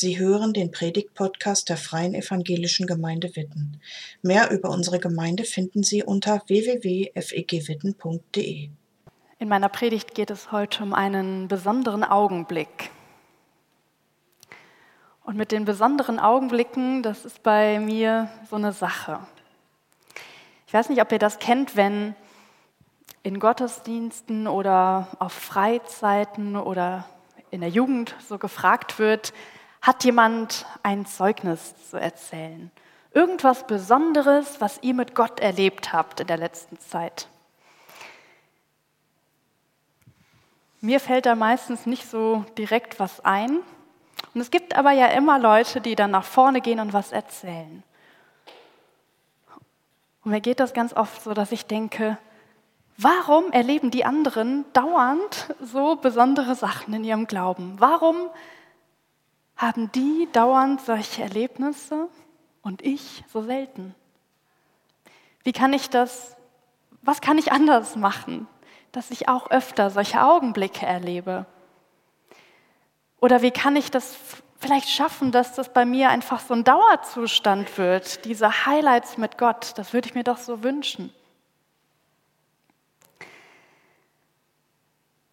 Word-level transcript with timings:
Sie 0.00 0.16
hören 0.16 0.52
den 0.52 0.70
Predigt-Podcast 0.70 1.68
der 1.68 1.76
Freien 1.76 2.14
Evangelischen 2.14 2.86
Gemeinde 2.86 3.34
Witten. 3.34 3.80
Mehr 4.22 4.52
über 4.52 4.70
unsere 4.70 5.00
Gemeinde 5.00 5.42
finden 5.42 5.82
Sie 5.82 6.04
unter 6.04 6.40
www.fegwitten.de. 6.46 8.68
In 9.40 9.48
meiner 9.48 9.68
Predigt 9.68 10.14
geht 10.14 10.30
es 10.30 10.52
heute 10.52 10.84
um 10.84 10.94
einen 10.94 11.48
besonderen 11.48 12.04
Augenblick. 12.04 12.92
Und 15.24 15.36
mit 15.36 15.50
den 15.50 15.64
besonderen 15.64 16.20
Augenblicken, 16.20 17.02
das 17.02 17.24
ist 17.24 17.42
bei 17.42 17.80
mir 17.80 18.30
so 18.48 18.54
eine 18.54 18.70
Sache. 18.70 19.18
Ich 20.68 20.74
weiß 20.74 20.90
nicht, 20.90 21.02
ob 21.02 21.10
ihr 21.10 21.18
das 21.18 21.40
kennt, 21.40 21.74
wenn 21.74 22.14
in 23.24 23.40
Gottesdiensten 23.40 24.46
oder 24.46 25.08
auf 25.18 25.32
Freizeiten 25.32 26.54
oder 26.54 27.04
in 27.50 27.62
der 27.62 27.70
Jugend 27.70 28.14
so 28.28 28.38
gefragt 28.38 29.00
wird, 29.00 29.32
hat 29.88 30.04
jemand 30.04 30.66
ein 30.82 31.06
Zeugnis 31.06 31.72
zu 31.88 31.96
erzählen? 31.96 32.70
Irgendwas 33.14 33.66
Besonderes, 33.66 34.60
was 34.60 34.78
ihr 34.82 34.92
mit 34.92 35.14
Gott 35.14 35.40
erlebt 35.40 35.94
habt 35.94 36.20
in 36.20 36.26
der 36.26 36.36
letzten 36.36 36.78
Zeit? 36.78 37.26
Mir 40.82 41.00
fällt 41.00 41.24
da 41.24 41.34
meistens 41.34 41.86
nicht 41.86 42.06
so 42.06 42.44
direkt 42.58 43.00
was 43.00 43.24
ein. 43.24 43.60
Und 44.34 44.40
es 44.42 44.50
gibt 44.50 44.76
aber 44.76 44.92
ja 44.92 45.06
immer 45.06 45.38
Leute, 45.38 45.80
die 45.80 45.96
dann 45.96 46.10
nach 46.10 46.24
vorne 46.24 46.60
gehen 46.60 46.80
und 46.80 46.92
was 46.92 47.10
erzählen. 47.10 47.82
Und 50.22 50.32
mir 50.32 50.42
geht 50.42 50.60
das 50.60 50.74
ganz 50.74 50.92
oft 50.92 51.22
so, 51.22 51.32
dass 51.32 51.50
ich 51.50 51.64
denke, 51.64 52.18
warum 52.98 53.52
erleben 53.52 53.90
die 53.90 54.04
anderen 54.04 54.66
dauernd 54.74 55.54
so 55.62 55.96
besondere 55.96 56.54
Sachen 56.56 56.92
in 56.92 57.04
ihrem 57.04 57.26
Glauben? 57.26 57.76
Warum 57.78 58.28
haben 59.58 59.90
die 59.92 60.28
dauernd 60.32 60.80
solche 60.80 61.22
Erlebnisse 61.22 62.08
und 62.62 62.80
ich 62.80 63.24
so 63.30 63.42
selten? 63.42 63.94
Wie 65.42 65.52
kann 65.52 65.72
ich 65.72 65.90
das, 65.90 66.36
was 67.02 67.20
kann 67.20 67.38
ich 67.38 67.50
anders 67.52 67.96
machen, 67.96 68.46
dass 68.92 69.10
ich 69.10 69.28
auch 69.28 69.50
öfter 69.50 69.90
solche 69.90 70.22
Augenblicke 70.22 70.86
erlebe? 70.86 71.44
Oder 73.20 73.42
wie 73.42 73.50
kann 73.50 73.74
ich 73.74 73.90
das 73.90 74.16
vielleicht 74.60 74.88
schaffen, 74.88 75.32
dass 75.32 75.54
das 75.54 75.72
bei 75.72 75.84
mir 75.84 76.10
einfach 76.10 76.38
so 76.38 76.54
ein 76.54 76.62
Dauerzustand 76.62 77.76
wird, 77.78 78.24
diese 78.24 78.64
Highlights 78.64 79.18
mit 79.18 79.38
Gott? 79.38 79.72
Das 79.76 79.92
würde 79.92 80.08
ich 80.08 80.14
mir 80.14 80.24
doch 80.24 80.38
so 80.38 80.62
wünschen. 80.62 81.12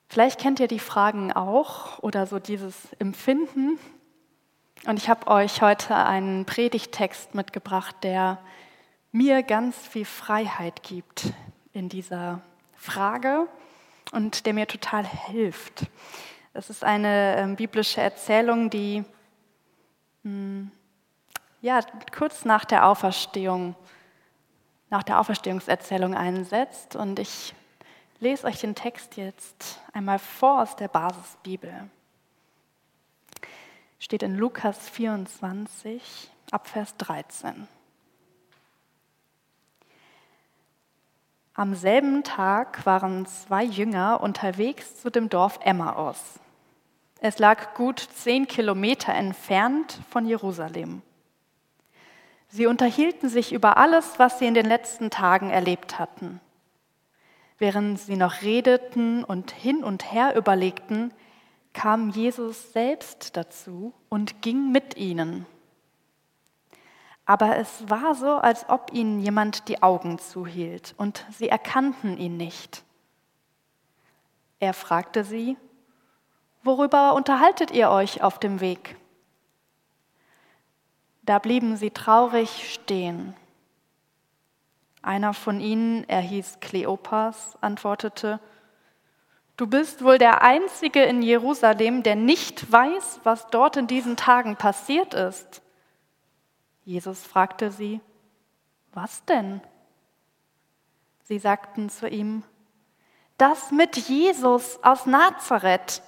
Vielleicht 0.09 0.39
kennt 0.39 0.59
ihr 0.59 0.67
die 0.67 0.79
Fragen 0.79 1.33
auch 1.33 1.99
oder 1.99 2.25
so 2.25 2.39
dieses 2.39 2.93
Empfinden, 2.99 3.77
und 4.85 4.97
ich 4.97 5.09
habe 5.09 5.27
euch 5.27 5.61
heute 5.61 5.95
einen 5.95 6.45
Predigtext 6.45 7.33
mitgebracht, 7.33 7.95
der 8.03 8.37
mir 9.11 9.41
ganz 9.43 9.77
viel 9.77 10.05
Freiheit 10.05 10.83
gibt 10.83 11.33
in 11.71 11.89
dieser 11.89 12.41
Frage 12.75 13.47
und 14.11 14.45
der 14.45 14.53
mir 14.53 14.67
total 14.67 15.05
hilft. 15.05 15.87
Es 16.53 16.69
ist 16.69 16.83
eine 16.83 17.35
äh, 17.35 17.55
biblische 17.55 18.01
Erzählung, 18.01 18.69
die 18.69 19.03
hm, 20.23 20.71
ja, 21.61 21.79
kurz 22.15 22.45
nach 22.45 22.63
der 22.63 22.85
Auferstehung, 22.87 23.75
nach 24.89 25.03
der 25.03 25.19
Auferstehungserzählung 25.19 26.13
einsetzt. 26.13 26.95
Und 26.95 27.17
ich 27.17 27.55
lese 28.19 28.45
euch 28.45 28.59
den 28.59 28.75
Text 28.75 29.17
jetzt 29.17 29.81
einmal 29.93 30.19
vor 30.19 30.61
aus 30.61 30.75
der 30.75 30.89
Basisbibel 30.89 31.89
steht 34.05 34.21
in 34.21 34.37
Lukas 34.37 34.87
24 34.89 36.29
ab 36.51 36.67
Vers 36.67 36.95
13. 36.97 37.67
Am 41.55 41.73
selben 41.73 42.23
Tag 42.23 42.85
waren 42.85 43.25
zwei 43.25 43.63
Jünger 43.63 44.21
unterwegs 44.21 45.01
zu 45.01 45.09
dem 45.09 45.27
Dorf 45.27 45.57
Emmaus. 45.63 46.39
Es 47.19 47.39
lag 47.39 47.73
gut 47.73 47.97
zehn 47.99 48.45
Kilometer 48.45 49.11
entfernt 49.11 49.99
von 50.11 50.27
Jerusalem. 50.27 51.01
Sie 52.49 52.67
unterhielten 52.67 53.27
sich 53.27 53.53
über 53.53 53.77
alles, 53.77 54.19
was 54.19 54.37
sie 54.37 54.45
in 54.45 54.53
den 54.53 54.67
letzten 54.67 55.09
Tagen 55.09 55.49
erlebt 55.49 55.97
hatten. 55.97 56.39
Während 57.57 57.99
sie 57.99 58.17
noch 58.17 58.43
redeten 58.43 59.23
und 59.23 59.49
hin 59.49 59.83
und 59.83 60.11
her 60.11 60.35
überlegten, 60.35 61.11
kam 61.75 62.09
Jesus 62.09 62.71
selbst 62.71 63.35
dazu 63.35 63.93
und 64.07 64.41
ging 64.41 64.71
mit 64.71 64.95
ihnen. 64.95 65.45
Aber 67.25 67.57
es 67.57 67.89
war 67.89 68.15
so, 68.15 68.37
als 68.37 68.69
ob 68.69 68.93
ihnen 68.93 69.19
jemand 69.19 69.67
die 69.67 69.83
Augen 69.83 70.17
zuhielt 70.17 70.95
und 70.97 71.25
sie 71.31 71.49
erkannten 71.49 72.17
ihn 72.17 72.37
nicht. 72.37 72.83
Er 74.59 74.73
fragte 74.73 75.25
sie, 75.25 75.57
worüber 76.63 77.13
unterhaltet 77.13 77.71
ihr 77.71 77.89
euch 77.89 78.23
auf 78.23 78.39
dem 78.39 78.61
Weg? 78.61 78.95
Da 81.23 81.39
blieben 81.39 81.75
sie 81.75 81.91
traurig 81.91 82.71
stehen. 82.73 83.35
Einer 85.01 85.33
von 85.33 85.59
ihnen, 85.59 86.07
er 86.07 86.21
hieß 86.21 86.61
Kleopas, 86.61 87.57
antwortete, 87.59 88.39
Du 89.57 89.67
bist 89.67 90.03
wohl 90.03 90.17
der 90.17 90.41
Einzige 90.41 91.03
in 91.03 91.21
Jerusalem, 91.21 92.03
der 92.03 92.15
nicht 92.15 92.71
weiß, 92.71 93.21
was 93.23 93.47
dort 93.47 93.77
in 93.77 93.87
diesen 93.87 94.17
Tagen 94.17 94.57
passiert 94.57 95.13
ist. 95.13 95.61
Jesus 96.83 97.23
fragte 97.23 97.71
sie, 97.71 98.01
was 98.93 99.23
denn? 99.25 99.61
Sie 101.23 101.39
sagten 101.39 101.89
zu 101.89 102.07
ihm, 102.07 102.43
das 103.37 103.71
mit 103.71 103.95
Jesus 103.97 104.79
aus 104.83 105.05
Nazareth. 105.05 106.01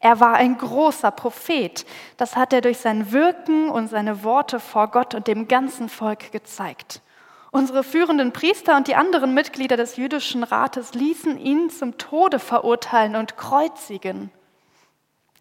Er 0.00 0.20
war 0.20 0.34
ein 0.34 0.56
großer 0.56 1.10
Prophet. 1.10 1.84
Das 2.16 2.36
hat 2.36 2.52
er 2.52 2.60
durch 2.60 2.78
sein 2.78 3.12
Wirken 3.12 3.68
und 3.68 3.88
seine 3.88 4.22
Worte 4.22 4.60
vor 4.60 4.88
Gott 4.88 5.14
und 5.14 5.26
dem 5.26 5.48
ganzen 5.48 5.88
Volk 5.88 6.30
gezeigt. 6.32 7.02
Unsere 7.50 7.82
führenden 7.82 8.32
Priester 8.32 8.76
und 8.76 8.88
die 8.88 8.94
anderen 8.94 9.32
Mitglieder 9.32 9.76
des 9.76 9.96
jüdischen 9.96 10.42
Rates 10.42 10.94
ließen 10.94 11.38
ihn 11.38 11.70
zum 11.70 11.96
Tode 11.96 12.38
verurteilen 12.38 13.16
und 13.16 13.36
kreuzigen. 13.36 14.30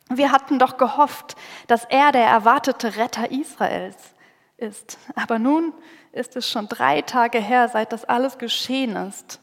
Wir 0.09 0.31
hatten 0.31 0.57
doch 0.57 0.77
gehofft, 0.77 1.35
dass 1.67 1.83
er 1.85 2.13
der 2.13 2.25
erwartete 2.25 2.95
Retter 2.95 3.29
Israels 3.29 3.97
ist. 4.55 4.97
Aber 5.15 5.37
nun 5.37 5.73
ist 6.13 6.35
es 6.37 6.49
schon 6.49 6.69
drei 6.69 7.01
Tage 7.01 7.39
her, 7.39 7.67
seit 7.67 7.91
das 7.91 8.05
alles 8.05 8.37
geschehen 8.37 8.95
ist. 8.95 9.41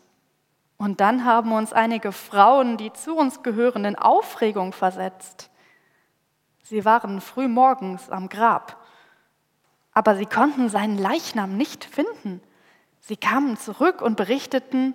Und 0.76 1.00
dann 1.00 1.25
haben 1.25 1.52
uns 1.52 1.72
einige 1.72 2.12
Frauen, 2.12 2.76
die 2.78 2.92
zu 2.92 3.16
uns 3.16 3.42
gehören, 3.42 3.84
in 3.84 3.96
Aufregung 3.96 4.72
versetzt. 4.72 5.50
Sie 6.62 6.84
waren 6.84 7.20
früh 7.20 7.46
morgens 7.46 8.10
am 8.10 8.28
Grab, 8.28 8.82
aber 9.92 10.16
sie 10.16 10.26
konnten 10.26 10.69
seinen 10.69 10.98
Leichnam 10.98 11.56
nicht 11.56 11.84
finden. 11.84 12.41
Sie 13.06 13.19
kamen 13.19 13.59
zurück 13.59 14.00
und 14.00 14.16
berichteten, 14.16 14.94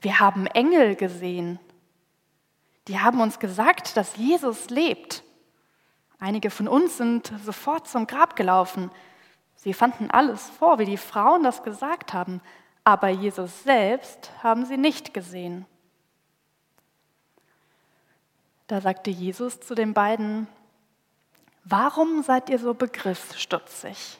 wir 0.00 0.18
haben 0.18 0.46
Engel 0.46 0.96
gesehen. 0.96 1.60
Die 2.86 3.00
haben 3.00 3.20
uns 3.20 3.38
gesagt, 3.38 3.98
dass 3.98 4.16
Jesus 4.16 4.70
lebt. 4.70 5.22
Einige 6.18 6.48
von 6.48 6.68
uns 6.68 6.96
sind 6.96 7.30
sofort 7.44 7.86
zum 7.86 8.06
Grab 8.06 8.34
gelaufen. 8.34 8.90
Sie 9.56 9.74
fanden 9.74 10.10
alles 10.10 10.48
vor, 10.48 10.78
wie 10.78 10.86
die 10.86 10.96
Frauen 10.96 11.42
das 11.42 11.62
gesagt 11.62 12.14
haben, 12.14 12.40
aber 12.82 13.10
Jesus 13.10 13.62
selbst 13.62 14.30
haben 14.42 14.64
sie 14.64 14.78
nicht 14.78 15.12
gesehen. 15.12 15.66
Da 18.68 18.80
sagte 18.80 19.10
Jesus 19.10 19.60
zu 19.60 19.74
den 19.74 19.92
beiden, 19.92 20.48
warum 21.64 22.22
seid 22.22 22.48
ihr 22.48 22.58
so 22.58 22.72
begriffsstutzig? 22.72 24.18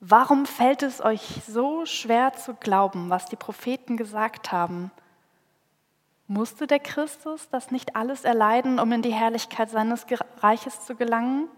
Warum 0.00 0.46
fällt 0.46 0.82
es 0.82 1.02
euch 1.02 1.42
so 1.46 1.84
schwer 1.84 2.32
zu 2.32 2.54
glauben, 2.54 3.10
was 3.10 3.26
die 3.26 3.36
Propheten 3.36 3.98
gesagt 3.98 4.50
haben? 4.50 4.90
Musste 6.26 6.66
der 6.66 6.78
Christus 6.78 7.50
das 7.50 7.70
nicht 7.70 7.96
alles 7.96 8.24
erleiden, 8.24 8.78
um 8.78 8.90
in 8.92 9.02
die 9.02 9.12
Herrlichkeit 9.12 9.68
seines 9.68 10.06
Reiches 10.38 10.86
zu 10.86 10.94
gelangen? 10.94 11.48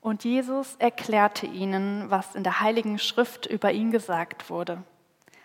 Und 0.00 0.24
Jesus 0.24 0.76
erklärte 0.76 1.44
ihnen, 1.44 2.10
was 2.10 2.34
in 2.34 2.44
der 2.44 2.60
Heiligen 2.60 2.98
Schrift 2.98 3.44
über 3.44 3.72
ihn 3.72 3.90
gesagt 3.90 4.48
wurde, 4.48 4.82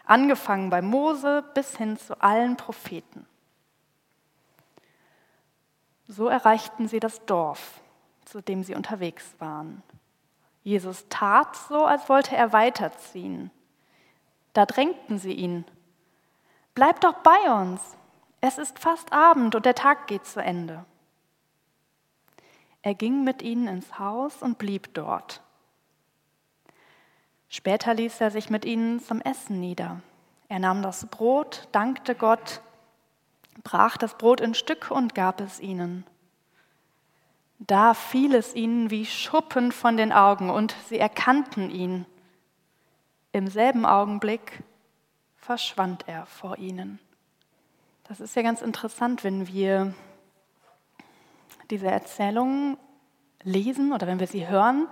angefangen 0.05 0.69
bei 0.69 0.81
Mose 0.81 1.43
bis 1.53 1.75
hin 1.75 1.97
zu 1.97 2.21
allen 2.21 2.55
Propheten. 2.55 3.25
So 6.07 6.27
erreichten 6.27 6.87
sie 6.87 7.01
das 7.01 7.25
Dorf, 7.25 7.81
zu 8.23 8.41
dem 8.41 8.63
sie 8.63 8.75
unterwegs 8.75 9.35
waren. 9.39 9.83
Jesus 10.63 11.05
tat 11.09 11.55
so, 11.55 11.85
als 11.85 12.09
wollte 12.09 12.35
er 12.35 12.53
weiterziehen. 12.53 13.51
Da 14.53 14.65
drängten 14.65 15.19
sie 15.19 15.33
ihn. 15.33 15.65
Bleib 16.73 17.01
doch 17.01 17.15
bei 17.15 17.61
uns. 17.61 17.81
Es 18.41 18.57
ist 18.57 18.79
fast 18.79 19.13
Abend 19.13 19.55
und 19.55 19.65
der 19.65 19.75
Tag 19.75 20.07
geht 20.07 20.25
zu 20.25 20.41
Ende. 20.41 20.85
Er 22.81 22.93
ging 22.93 23.23
mit 23.23 23.41
ihnen 23.41 23.67
ins 23.67 23.99
Haus 23.99 24.41
und 24.41 24.57
blieb 24.57 24.93
dort. 24.93 25.41
Später 27.49 27.93
ließ 27.93 28.19
er 28.19 28.31
sich 28.31 28.49
mit 28.49 28.65
ihnen 28.65 28.99
zum 28.99 29.21
Essen 29.21 29.59
nieder. 29.59 30.01
Er 30.49 30.59
nahm 30.59 30.81
das 30.81 31.05
Brot, 31.05 31.67
dankte 31.71 32.15
Gott, 32.15 32.61
brach 33.63 33.95
das 33.97 34.17
Brot 34.17 34.41
in 34.41 34.53
Stücke 34.53 34.93
und 34.93 35.15
gab 35.15 35.39
es 35.39 35.59
ihnen. 35.59 36.05
Da 37.59 37.93
fiel 37.93 38.35
es 38.35 38.55
ihnen 38.55 38.89
wie 38.89 39.05
Schuppen 39.05 39.71
von 39.71 39.97
den 39.97 40.11
Augen 40.11 40.49
und 40.49 40.75
sie 40.89 40.99
erkannten 40.99 41.69
ihn. 41.69 42.05
Im 43.31 43.47
selben 43.47 43.85
Augenblick 43.85 44.63
verschwand 45.37 46.07
er 46.07 46.25
vor 46.25 46.57
ihnen. 46.57 46.99
Das 48.07 48.19
ist 48.19 48.35
ja 48.35 48.41
ganz 48.41 48.61
interessant, 48.61 49.23
wenn 49.23 49.47
wir 49.47 49.93
diese 51.69 51.87
Erzählungen 51.87 52.77
lesen 53.43 53.93
oder 53.93 54.07
wenn 54.07 54.19
wir 54.19 54.27
sie 54.27 54.47
hören, 54.47 54.87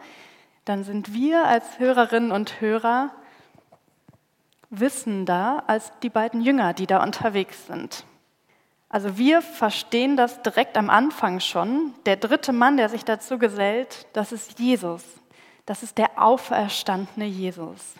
dann 0.66 0.84
sind 0.84 1.13
wir 1.13 1.46
als 1.46 1.80
Hörerinnen 1.80 2.31
und 2.31 2.62
Hörer 2.62 3.12
wissender 4.69 5.66
als 5.68 5.92
die 6.00 6.10
beiden 6.10 6.42
Jünger, 6.42 6.74
die 6.74 6.88
da 6.88 7.04
unterwegs 7.04 7.68
sind. 7.68 8.06
Also 8.91 9.17
wir 9.17 9.41
verstehen 9.41 10.17
das 10.17 10.41
direkt 10.41 10.75
am 10.77 10.89
Anfang 10.89 11.39
schon. 11.39 11.93
Der 12.05 12.17
dritte 12.17 12.51
Mann, 12.51 12.75
der 12.75 12.89
sich 12.89 13.05
dazu 13.05 13.38
gesellt, 13.38 14.05
das 14.11 14.33
ist 14.33 14.59
Jesus. 14.59 15.05
Das 15.65 15.81
ist 15.81 15.97
der 15.97 16.21
auferstandene 16.21 17.25
Jesus. 17.25 17.93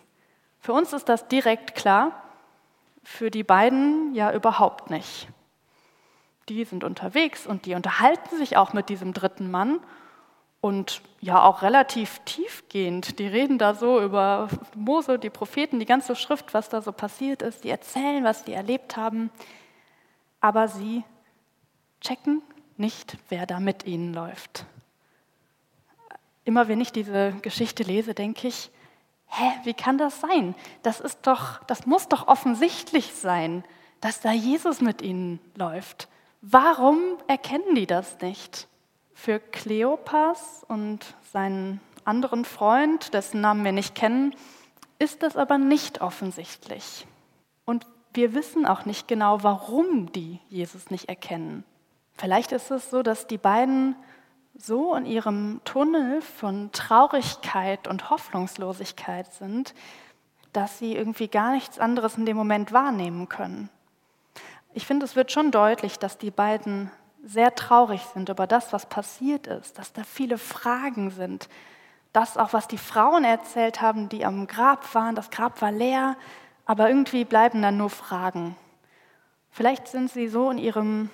Für 0.60 0.74
uns 0.74 0.92
ist 0.92 1.08
das 1.08 1.30
direkt 1.30 1.76
klar, 1.76 2.22
für 3.06 3.32
die 3.32 3.44
beiden 3.44 4.14
ja 4.14 4.34
überhaupt 4.34 4.90
nicht. 4.90 5.30
Die 6.50 6.66
sind 6.66 6.84
unterwegs 6.84 7.48
und 7.48 7.66
die 7.66 7.76
unterhalten 7.76 8.38
sich 8.38 8.58
auch 8.58 8.74
mit 8.74 8.90
diesem 8.90 9.14
dritten 9.14 9.50
Mann 9.50 9.80
und 10.60 11.02
ja 11.22 11.42
auch 11.42 11.62
relativ 11.62 12.20
tiefgehend. 12.26 13.18
Die 13.18 13.28
reden 13.28 13.58
da 13.58 13.76
so 13.76 14.02
über 14.02 14.50
Mose, 14.76 15.18
die 15.20 15.30
Propheten, 15.30 15.80
die 15.80 15.86
ganze 15.86 16.18
Schrift, 16.18 16.54
was 16.54 16.68
da 16.68 16.82
so 16.82 16.92
passiert 16.92 17.42
ist. 17.42 17.64
Die 17.64 17.70
erzählen, 17.70 18.26
was 18.26 18.44
die 18.44 18.54
erlebt 18.54 18.98
haben 18.98 19.32
aber 20.42 20.68
sie 20.68 21.04
checken 22.02 22.42
nicht, 22.78 23.18
wer 23.30 23.46
da 23.46 23.60
mit 23.60 23.86
ihnen 23.86 24.14
läuft. 24.14 24.66
Immer 26.44 26.68
wenn 26.68 26.82
ich 26.82 26.92
diese 26.92 27.34
Geschichte 27.42 27.84
lese, 27.84 28.14
denke 28.16 28.48
ich, 28.48 28.72
hä, 29.28 29.52
wie 29.64 29.76
kann 29.76 29.98
das 29.98 30.20
sein? 30.20 30.56
Das 30.82 31.00
ist 31.00 31.20
doch, 31.28 31.64
das 31.66 31.86
muss 31.86 32.08
doch 32.08 32.28
offensichtlich 32.28 33.14
sein, 33.14 33.64
dass 34.02 34.20
da 34.20 34.32
Jesus 34.32 34.82
mit 34.82 35.02
ihnen 35.02 35.40
läuft. 35.56 36.10
Warum 36.42 36.98
erkennen 37.28 37.76
die 37.76 37.86
das 37.86 38.20
nicht? 38.20 38.68
Für 39.14 39.40
Kleopas 39.40 40.66
und 40.68 41.16
seinen 41.32 41.80
anderen 42.04 42.46
Freund, 42.46 43.14
dessen 43.14 43.42
Namen 43.42 43.64
wir 43.64 43.72
nicht 43.72 43.94
kennen, 43.94 44.36
ist 44.98 45.22
das 45.22 45.38
aber 45.38 45.60
nicht 45.60 46.02
offensichtlich. 46.02 47.06
Und 47.66 47.86
wir 48.14 48.34
wissen 48.34 48.66
auch 48.66 48.86
nicht 48.86 49.08
genau, 49.08 49.44
warum 49.44 50.12
die 50.12 50.40
Jesus 50.50 50.90
nicht 50.90 51.10
erkennen. 51.10 51.64
Vielleicht 52.18 52.52
ist 52.52 52.72
es 52.72 52.90
so, 52.90 53.04
dass 53.04 53.28
die 53.28 53.38
beiden 53.38 53.96
so 54.56 54.96
in 54.96 55.06
ihrem 55.06 55.62
Tunnel 55.64 56.22
von 56.22 56.72
Traurigkeit 56.72 57.88
und 57.88 58.10
Hoffnungslosigkeit 58.10 59.34
sind, 59.34 59.74
dass 60.54 60.78
sie 60.78 60.96
irgendwie 60.96 61.28
gar 61.28 61.54
nichts 61.54 61.80
anderes 61.80 62.18
in 62.18 62.26
dem 62.26 62.38
Moment 62.38 62.74
wahrnehmen 62.74 63.30
können. 63.30 63.70
Ich 64.74 64.86
finde, 64.86 65.06
es 65.06 65.16
wird 65.16 65.32
schon 65.32 65.52
deutlich, 65.52 66.00
dass 66.00 66.18
die 66.18 66.32
beiden 66.32 66.92
sehr 67.24 67.56
traurig 67.56 68.02
sind 68.14 68.30
über 68.30 68.48
das, 68.48 68.74
was 68.74 68.86
passiert 68.86 69.48
ist, 69.48 69.78
dass 69.78 69.94
da 69.94 70.04
viele 70.04 70.38
Fragen 70.38 71.12
sind. 71.12 71.50
Das 72.14 72.38
auch, 72.38 72.52
was 72.54 72.68
die 72.68 72.78
Frauen 72.78 73.24
erzählt 73.24 73.82
haben, 73.82 74.10
die 74.10 74.26
am 74.26 74.48
Grab 74.48 74.94
waren, 74.96 75.16
das 75.16 75.30
Grab 75.30 75.62
war 75.62 75.72
leer, 75.72 76.18
aber 76.66 76.90
irgendwie 76.90 77.26
bleiben 77.26 77.62
dann 77.62 77.78
nur 77.78 77.90
Fragen. 77.90 78.56
Vielleicht 79.50 79.88
sind 79.88 80.10
sie 80.10 80.28
so 80.28 80.50
in 80.50 80.58
ihrem, 80.58 81.10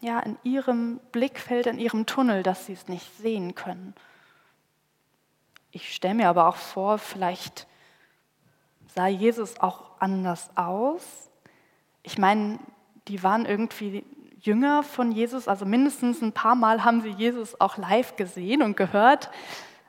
ja, 0.00 0.18
in 0.20 0.36
ihrem 0.42 1.00
Blickfeld, 1.12 1.66
in 1.66 1.78
ihrem 1.78 2.06
Tunnel, 2.06 2.42
dass 2.42 2.66
sie 2.66 2.72
es 2.72 2.88
nicht 2.88 3.16
sehen 3.18 3.54
können. 3.54 3.94
Ich 5.70 5.94
stelle 5.94 6.14
mir 6.14 6.28
aber 6.28 6.48
auch 6.48 6.56
vor, 6.56 6.98
vielleicht 6.98 7.66
sah 8.94 9.06
Jesus 9.06 9.60
auch 9.60 10.00
anders 10.00 10.50
aus. 10.56 11.30
Ich 12.02 12.18
meine, 12.18 12.58
die 13.06 13.22
waren 13.22 13.46
irgendwie 13.46 14.04
Jünger 14.40 14.82
von 14.82 15.12
Jesus, 15.12 15.48
also 15.48 15.66
mindestens 15.66 16.22
ein 16.22 16.32
paar 16.32 16.54
Mal 16.54 16.84
haben 16.84 17.02
sie 17.02 17.10
Jesus 17.10 17.60
auch 17.60 17.76
live 17.76 18.16
gesehen 18.16 18.62
und 18.62 18.76
gehört. 18.76 19.30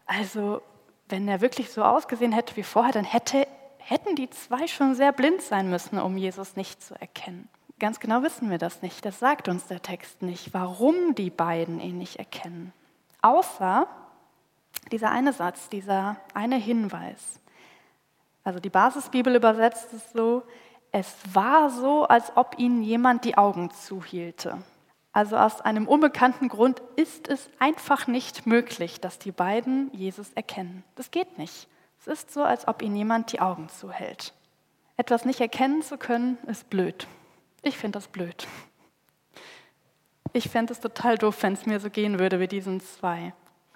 Also 0.06 0.62
wenn 1.08 1.28
er 1.28 1.42
wirklich 1.42 1.72
so 1.72 1.84
ausgesehen 1.84 2.32
hätte 2.32 2.56
wie 2.56 2.64
vorher, 2.64 2.94
dann 2.94 3.06
hätte 3.06 3.48
hätten 3.80 4.16
die 4.16 4.30
zwei 4.30 4.68
schon 4.68 4.96
sehr 4.96 5.12
blind 5.12 5.42
sein 5.42 5.70
müssen, 5.70 6.00
um 6.00 6.18
Jesus 6.18 6.56
nicht 6.56 6.82
zu 6.84 7.00
erkennen. 7.00 7.50
Ganz 7.80 8.00
genau 8.00 8.24
wissen 8.24 8.50
wir 8.50 8.58
das 8.58 8.82
nicht. 8.82 9.06
Das 9.06 9.20
sagt 9.20 9.48
uns 9.48 9.68
der 9.68 9.82
Text 9.82 10.22
nicht, 10.22 10.54
warum 10.54 11.16
die 11.16 11.30
beiden 11.30 11.80
ihn 11.80 11.98
nicht 11.98 12.18
erkennen. 12.18 12.74
Außer 13.22 13.88
dieser 14.92 15.12
eine 15.12 15.34
Satz, 15.34 15.70
dieser 15.70 16.18
eine 16.34 16.58
Hinweis. 16.58 17.40
Also 18.44 18.60
die 18.60 18.70
Basisbibel 18.70 19.36
übersetzt 19.36 19.94
es 19.94 20.12
so, 20.12 20.44
es 20.92 21.16
war 21.34 21.70
so, 21.70 22.06
als 22.06 22.36
ob 22.36 22.58
ihnen 22.58 22.82
jemand 22.82 23.24
die 23.24 23.38
Augen 23.38 23.72
zuhielte. 23.72 24.58
Also 25.14 25.38
aus 25.38 25.62
einem 25.62 25.88
unbekannten 25.88 26.50
Grund 26.50 26.82
ist 26.96 27.28
es 27.28 27.50
einfach 27.60 28.08
nicht 28.08 28.46
möglich, 28.46 29.00
dass 29.00 29.20
die 29.20 29.32
beiden 29.32 29.90
Jesus 29.94 30.34
erkennen. 30.34 30.84
Das 30.96 31.12
geht 31.12 31.38
nicht. 31.38 31.68
Es 32.00 32.08
ist 32.08 32.32
so, 32.32 32.44
als 32.44 32.68
ob 32.68 32.82
ihnen 32.82 32.96
jemand 32.96 33.34
die 33.34 33.42
Augen 33.42 33.68
zuhält. 33.68 34.34
Etwas 34.96 35.26
nicht 35.26 35.42
erkennen 35.42 35.82
zu 35.82 35.98
können, 35.98 36.38
ist 36.48 36.70
blöd. 36.70 37.08
Ich 37.62 37.78
finde 37.78 37.98
das 37.98 38.08
blöd. 38.08 38.48
Ich 40.32 40.50
fände 40.50 40.72
es 40.72 40.80
total 40.80 41.18
doof, 41.18 41.42
wenn 41.42 41.54
es 41.54 41.66
mir 41.66 41.80
so 41.80 41.90
gehen 41.90 42.20
würde 42.20 42.40
wie 42.40 42.48
diesen 42.48 42.80
zwei. 42.80 43.34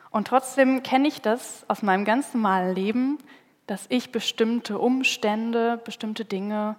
Und 0.10 0.28
trotzdem 0.28 0.84
kenne 0.84 1.08
ich 1.08 1.22
das 1.22 1.66
aus 1.68 1.82
meinem 1.82 2.06
ganz 2.06 2.34
normalen 2.34 2.76
Leben, 2.76 3.18
dass 3.68 3.86
ich 3.90 4.12
bestimmte 4.12 4.78
Umstände, 4.78 5.82
bestimmte 5.84 6.24
Dinge, 6.24 6.76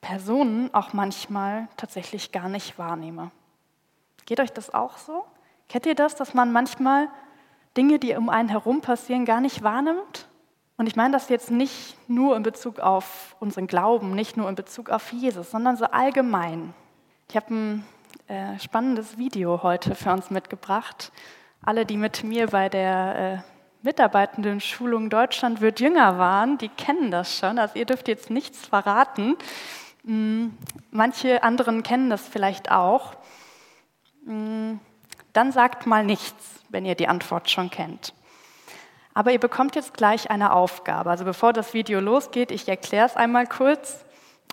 Personen 0.00 0.72
auch 0.72 0.92
manchmal 0.92 1.68
tatsächlich 1.76 2.32
gar 2.32 2.48
nicht 2.48 2.78
wahrnehme. 2.78 3.30
Geht 4.24 4.40
euch 4.40 4.52
das 4.52 4.72
auch 4.72 4.96
so? 4.96 5.24
Kennt 5.68 5.86
ihr 5.86 5.94
das, 5.94 6.16
dass 6.16 6.34
man 6.34 6.52
manchmal 6.52 7.08
Dinge, 7.76 7.98
die 7.98 8.16
um 8.16 8.28
einen 8.28 8.48
herum 8.48 8.80
passieren, 8.80 9.24
gar 9.24 9.40
nicht 9.40 9.62
wahrnimmt? 9.62 10.26
Und 10.80 10.86
ich 10.86 10.96
meine 10.96 11.12
das 11.12 11.28
jetzt 11.28 11.50
nicht 11.50 11.94
nur 12.08 12.34
in 12.34 12.42
Bezug 12.42 12.80
auf 12.80 13.36
unseren 13.38 13.66
Glauben, 13.66 14.14
nicht 14.14 14.38
nur 14.38 14.48
in 14.48 14.54
Bezug 14.54 14.88
auf 14.88 15.12
Jesus, 15.12 15.50
sondern 15.50 15.76
so 15.76 15.84
allgemein. 15.84 16.72
Ich 17.28 17.36
habe 17.36 17.54
ein 17.54 17.86
äh, 18.28 18.58
spannendes 18.58 19.18
Video 19.18 19.62
heute 19.62 19.94
für 19.94 20.10
uns 20.10 20.30
mitgebracht. 20.30 21.12
Alle, 21.62 21.84
die 21.84 21.98
mit 21.98 22.24
mir 22.24 22.46
bei 22.46 22.70
der 22.70 23.42
äh, 23.44 23.84
Mitarbeitenden 23.84 24.62
Schulung 24.62 25.10
Deutschland 25.10 25.60
wird 25.60 25.80
jünger 25.80 26.16
waren, 26.16 26.56
die 26.56 26.70
kennen 26.70 27.10
das 27.10 27.36
schon. 27.36 27.58
Also 27.58 27.78
ihr 27.78 27.84
dürft 27.84 28.08
jetzt 28.08 28.30
nichts 28.30 28.66
verraten. 28.66 29.36
Hm, 30.06 30.56
manche 30.90 31.42
anderen 31.42 31.82
kennen 31.82 32.08
das 32.08 32.26
vielleicht 32.26 32.70
auch. 32.70 33.16
Hm, 34.24 34.80
dann 35.34 35.52
sagt 35.52 35.86
mal 35.86 36.06
nichts, 36.06 36.64
wenn 36.70 36.86
ihr 36.86 36.94
die 36.94 37.06
Antwort 37.06 37.50
schon 37.50 37.68
kennt. 37.68 38.14
Aber 39.14 39.32
ihr 39.32 39.40
bekommt 39.40 39.74
jetzt 39.74 39.94
gleich 39.94 40.30
eine 40.30 40.52
Aufgabe. 40.52 41.10
Also 41.10 41.24
bevor 41.24 41.52
das 41.52 41.74
Video 41.74 42.00
losgeht, 42.00 42.50
ich 42.50 42.68
erkläre 42.68 43.06
es 43.06 43.16
einmal 43.16 43.46
kurz. 43.46 44.04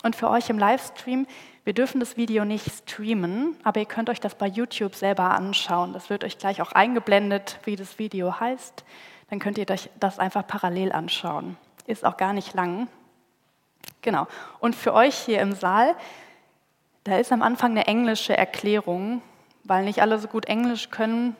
Und 0.02 0.16
für 0.16 0.30
euch 0.30 0.50
im 0.50 0.58
Livestream, 0.58 1.26
wir 1.64 1.74
dürfen 1.74 2.00
das 2.00 2.16
Video 2.16 2.44
nicht 2.44 2.70
streamen, 2.70 3.56
aber 3.62 3.80
ihr 3.80 3.86
könnt 3.86 4.08
euch 4.08 4.20
das 4.20 4.36
bei 4.36 4.46
YouTube 4.46 4.94
selber 4.94 5.30
anschauen. 5.30 5.92
Das 5.92 6.08
wird 6.08 6.24
euch 6.24 6.38
gleich 6.38 6.62
auch 6.62 6.72
eingeblendet, 6.72 7.58
wie 7.64 7.76
das 7.76 7.98
Video 7.98 8.40
heißt. 8.40 8.84
Dann 9.30 9.38
könnt 9.38 9.58
ihr 9.58 9.68
euch 9.68 9.90
das 10.00 10.18
einfach 10.18 10.46
parallel 10.46 10.92
anschauen. 10.92 11.56
Ist 11.86 12.04
auch 12.04 12.16
gar 12.16 12.32
nicht 12.32 12.54
lang. 12.54 12.88
Genau. 14.02 14.26
Und 14.60 14.76
für 14.76 14.94
euch 14.94 15.14
hier 15.14 15.40
im 15.40 15.52
Saal, 15.52 15.94
da 17.04 17.18
ist 17.18 17.32
am 17.32 17.42
Anfang 17.42 17.72
eine 17.72 17.86
englische 17.86 18.36
Erklärung, 18.36 19.20
weil 19.64 19.84
nicht 19.84 20.00
alle 20.00 20.18
so 20.18 20.28
gut 20.28 20.46
Englisch 20.46 20.90
können, 20.90 21.36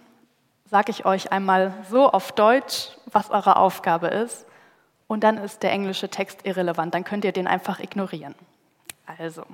sage 0.70 0.90
ich 0.90 1.04
euch 1.06 1.32
einmal 1.32 1.72
so 1.88 2.10
auf 2.10 2.32
Deutsch, 2.32 2.90
was 3.06 3.30
eure 3.30 3.56
Aufgabe 3.56 4.08
ist. 4.08 4.46
Und 5.06 5.24
dann 5.24 5.38
ist 5.38 5.62
der 5.62 5.72
englische 5.72 6.10
Text 6.10 6.44
irrelevant. 6.44 6.94
Dann 6.94 7.04
könnt 7.04 7.24
ihr 7.24 7.32
den 7.32 7.46
einfach 7.46 7.80
ignorieren. 7.80 8.34
Also, 9.06 9.44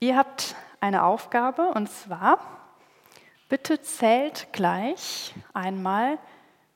ihr 0.00 0.16
habt 0.16 0.54
eine 0.80 1.04
Aufgabe 1.04 1.68
und 1.74 1.90
zwar, 1.90 2.38
bitte 3.48 3.80
zählt 3.82 4.48
gleich 4.52 5.34
einmal, 5.52 6.18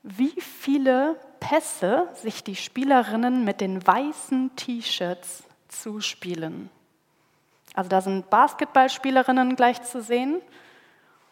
wie 0.03 0.39
viele 0.39 1.19
Pässe 1.39 2.07
sich 2.13 2.43
die 2.43 2.55
Spielerinnen 2.55 3.43
mit 3.43 3.61
den 3.61 3.85
weißen 3.85 4.55
T-Shirts 4.55 5.43
zuspielen. 5.67 6.69
Also 7.73 7.89
da 7.89 8.01
sind 8.01 8.29
Basketballspielerinnen 8.29 9.55
gleich 9.55 9.81
zu 9.81 10.01
sehen 10.01 10.41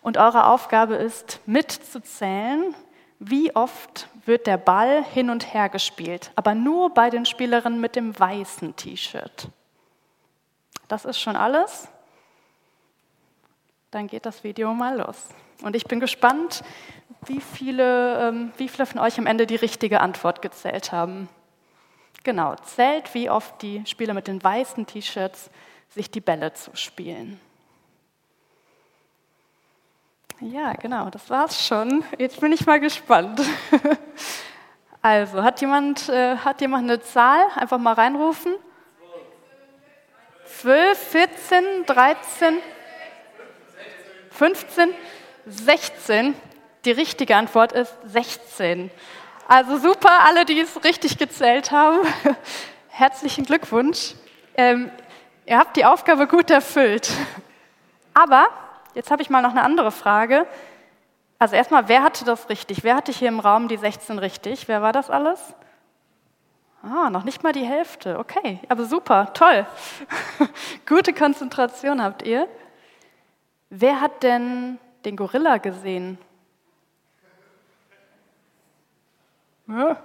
Und 0.02 0.18
eure 0.18 0.48
Aufgabe 0.48 0.96
ist, 0.96 1.42
mitzuzählen, 1.46 2.74
wie 3.20 3.56
oft 3.56 4.08
wird 4.26 4.48
der 4.48 4.58
Ball 4.58 5.04
hin 5.04 5.30
und 5.30 5.54
her 5.54 5.70
gespielt, 5.70 6.32
aber 6.36 6.56
nur 6.56 6.94
bei 6.94 7.10
den 7.10 7.26
Spielerinnen 7.26 7.82
mit 7.82 7.96
dem 7.96 8.18
weißen 8.18 8.76
T-Shirt. 8.76 9.50
Das 10.88 11.06
ist 11.06 11.20
schon 11.20 11.36
alles. 11.36 11.90
Dann 13.92 14.08
geht 14.08 14.26
das 14.26 14.44
Video 14.44 14.74
mal 14.74 14.98
los. 14.98 15.28
Und 15.62 15.76
ich 15.76 15.86
bin 15.86 16.00
gespannt, 16.00 16.64
wie 17.26 17.42
viele, 17.42 18.30
ähm, 18.30 18.52
wie 18.58 18.70
viele 18.70 18.86
von 18.86 19.00
euch 19.00 19.18
am 19.20 19.26
Ende 19.26 19.46
die 19.46 19.56
richtige 19.56 20.00
Antwort 20.00 20.42
gezählt 20.42 20.92
haben. 20.92 21.28
Genau, 22.24 22.56
zählt, 22.56 23.14
wie 23.14 23.30
oft 23.30 23.62
die 23.62 23.86
Spieler 23.86 24.14
mit 24.14 24.28
den 24.28 24.42
weißen 24.42 24.86
T-Shirts 24.86 25.50
sich 25.90 26.10
die 26.12 26.22
Bälle 26.22 26.54
zuspielen. 26.54 27.40
Ja, 30.42 30.72
genau, 30.74 31.10
das 31.10 31.30
war's 31.30 31.68
schon. 31.68 32.02
Jetzt 32.18 32.40
bin 32.40 32.54
ich 32.54 32.66
mal 32.66 32.80
gespannt. 32.80 33.42
Also, 35.02 35.44
hat 35.44 35.62
jemand, 35.62 36.10
äh, 36.10 36.36
hat 36.36 36.60
jemand 36.60 36.84
eine 36.84 37.00
Zahl? 37.00 37.40
Einfach 37.56 37.78
mal 37.78 37.94
reinrufen. 37.94 38.54
12, 40.60 40.98
14, 40.98 41.64
13, 41.86 42.58
15, 44.32 44.90
16. 45.46 46.36
Die 46.84 46.92
richtige 46.92 47.38
Antwort 47.38 47.72
ist 47.72 47.96
16. 48.08 48.92
Also 49.48 49.78
super, 49.78 50.26
alle, 50.26 50.44
die 50.44 50.60
es 50.60 50.84
richtig 50.84 51.18
gezählt 51.18 51.72
haben. 51.72 52.00
Herzlichen 52.90 53.46
Glückwunsch. 53.46 54.16
Ähm, 54.56 54.92
ihr 55.46 55.58
habt 55.58 55.78
die 55.78 55.86
Aufgabe 55.86 56.28
gut 56.28 56.52
erfüllt. 56.52 57.10
Aber 58.14 58.50
Jetzt 58.94 59.12
habe 59.12 59.22
ich 59.22 59.30
mal 59.30 59.42
noch 59.42 59.52
eine 59.52 59.64
andere 59.64 59.92
Frage. 59.92 60.48
Also 61.38 61.56
erstmal, 61.56 61.88
wer 61.88 62.04
hatte 62.04 62.26
das 62.26 62.50
richtig? 62.50 62.84
Wer 62.84 62.96
hatte 62.96 63.12
hier 63.12 63.30
im 63.30 63.40
Raum 63.40 63.68
die 63.68 63.78
16 63.78 64.20
richtig? 64.20 64.68
Wer 64.68 64.82
war 64.82 64.92
das 64.92 65.10
alles? 65.10 65.40
Ah, 66.82 67.10
noch 67.10 67.24
nicht 67.24 67.44
mal 67.44 67.54
die 67.54 67.66
Hälfte. 67.66 68.20
Okay, 68.20 68.60
aber 68.70 68.86
super, 68.86 69.34
toll. 69.34 69.66
Gute 70.88 71.14
Konzentration 71.14 72.02
habt 72.02 72.24
ihr. 72.24 72.48
Wer 73.70 74.02
hat 74.02 74.24
denn 74.24 74.80
den 75.06 75.16
Gorilla 75.16 75.58
gesehen? 75.58 76.18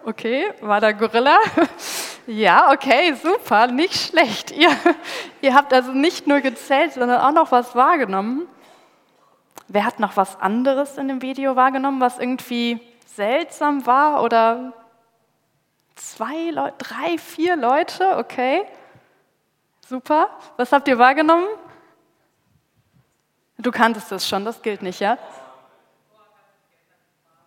Okay, 0.05 0.53
war 0.61 0.81
da 0.81 0.93
Gorilla? 0.93 1.39
Ja, 2.27 2.73
okay, 2.73 3.13
super, 3.23 3.67
nicht 3.67 3.95
schlecht. 3.95 4.51
Ihr, 4.51 4.71
ihr 5.43 5.55
habt 5.55 5.75
also 5.75 5.93
nicht 5.93 6.27
nur 6.27 6.41
gezählt, 6.41 6.95
sondern 6.95 7.21
auch 7.21 7.33
noch 7.33 7.53
was 7.53 7.75
wahrgenommen. 7.75 8.49
Wer 9.75 9.85
hat 9.85 9.99
noch 9.99 10.17
was 10.17 10.41
anderes 10.41 10.99
in 10.99 11.09
dem 11.09 11.21
Video 11.21 11.57
wahrgenommen, 11.57 12.01
was 12.01 12.21
irgendwie 12.21 12.81
seltsam 13.07 13.85
war 13.87 14.23
oder 14.23 14.73
zwei 15.97 16.51
Leute, 16.51 16.77
drei, 16.79 17.19
vier 17.19 17.57
Leute? 17.57 18.19
Okay, 18.19 18.63
super. 19.85 20.29
Was 20.57 20.71
habt 20.71 20.87
ihr 20.87 20.97
wahrgenommen? 20.97 21.49
Du 23.59 23.73
kanntest 23.73 24.13
es 24.13 24.29
schon, 24.29 24.45
das 24.45 24.63
gilt 24.63 24.81
nicht, 24.81 25.01
ja? 25.01 25.19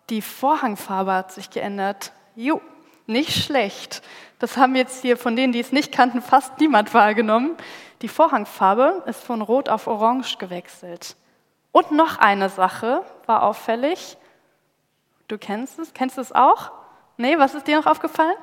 Die 0.09 0.21
Vorhangfarbe 0.21 1.13
hat 1.13 1.31
sich 1.31 1.49
geändert. 1.49 2.11
Jo, 2.35 2.59
nicht 3.05 3.41
schlecht. 3.41 4.01
Das 4.39 4.57
haben 4.57 4.75
jetzt 4.75 5.01
hier 5.01 5.15
von 5.15 5.37
denen, 5.37 5.53
die 5.53 5.61
es 5.61 5.71
nicht 5.71 5.93
kannten, 5.93 6.21
fast 6.21 6.59
niemand 6.59 6.93
wahrgenommen. 6.93 7.55
Die 8.01 8.09
Vorhangfarbe 8.09 9.03
ist 9.05 9.23
von 9.23 9.41
Rot 9.41 9.69
auf 9.69 9.87
Orange 9.87 10.37
gewechselt. 10.37 11.15
Und 11.77 11.91
noch 11.91 12.17
eine 12.17 12.49
Sache 12.49 13.03
war 13.27 13.43
auffällig. 13.43 14.17
Du 15.27 15.37
kennst 15.37 15.77
es, 15.77 15.93
kennst 15.93 16.17
du 16.17 16.21
es 16.21 16.31
auch? 16.31 16.71
Nee, 17.17 17.37
was 17.37 17.53
ist 17.53 17.67
dir 17.67 17.77
noch 17.77 17.85
aufgefallen? 17.85 18.33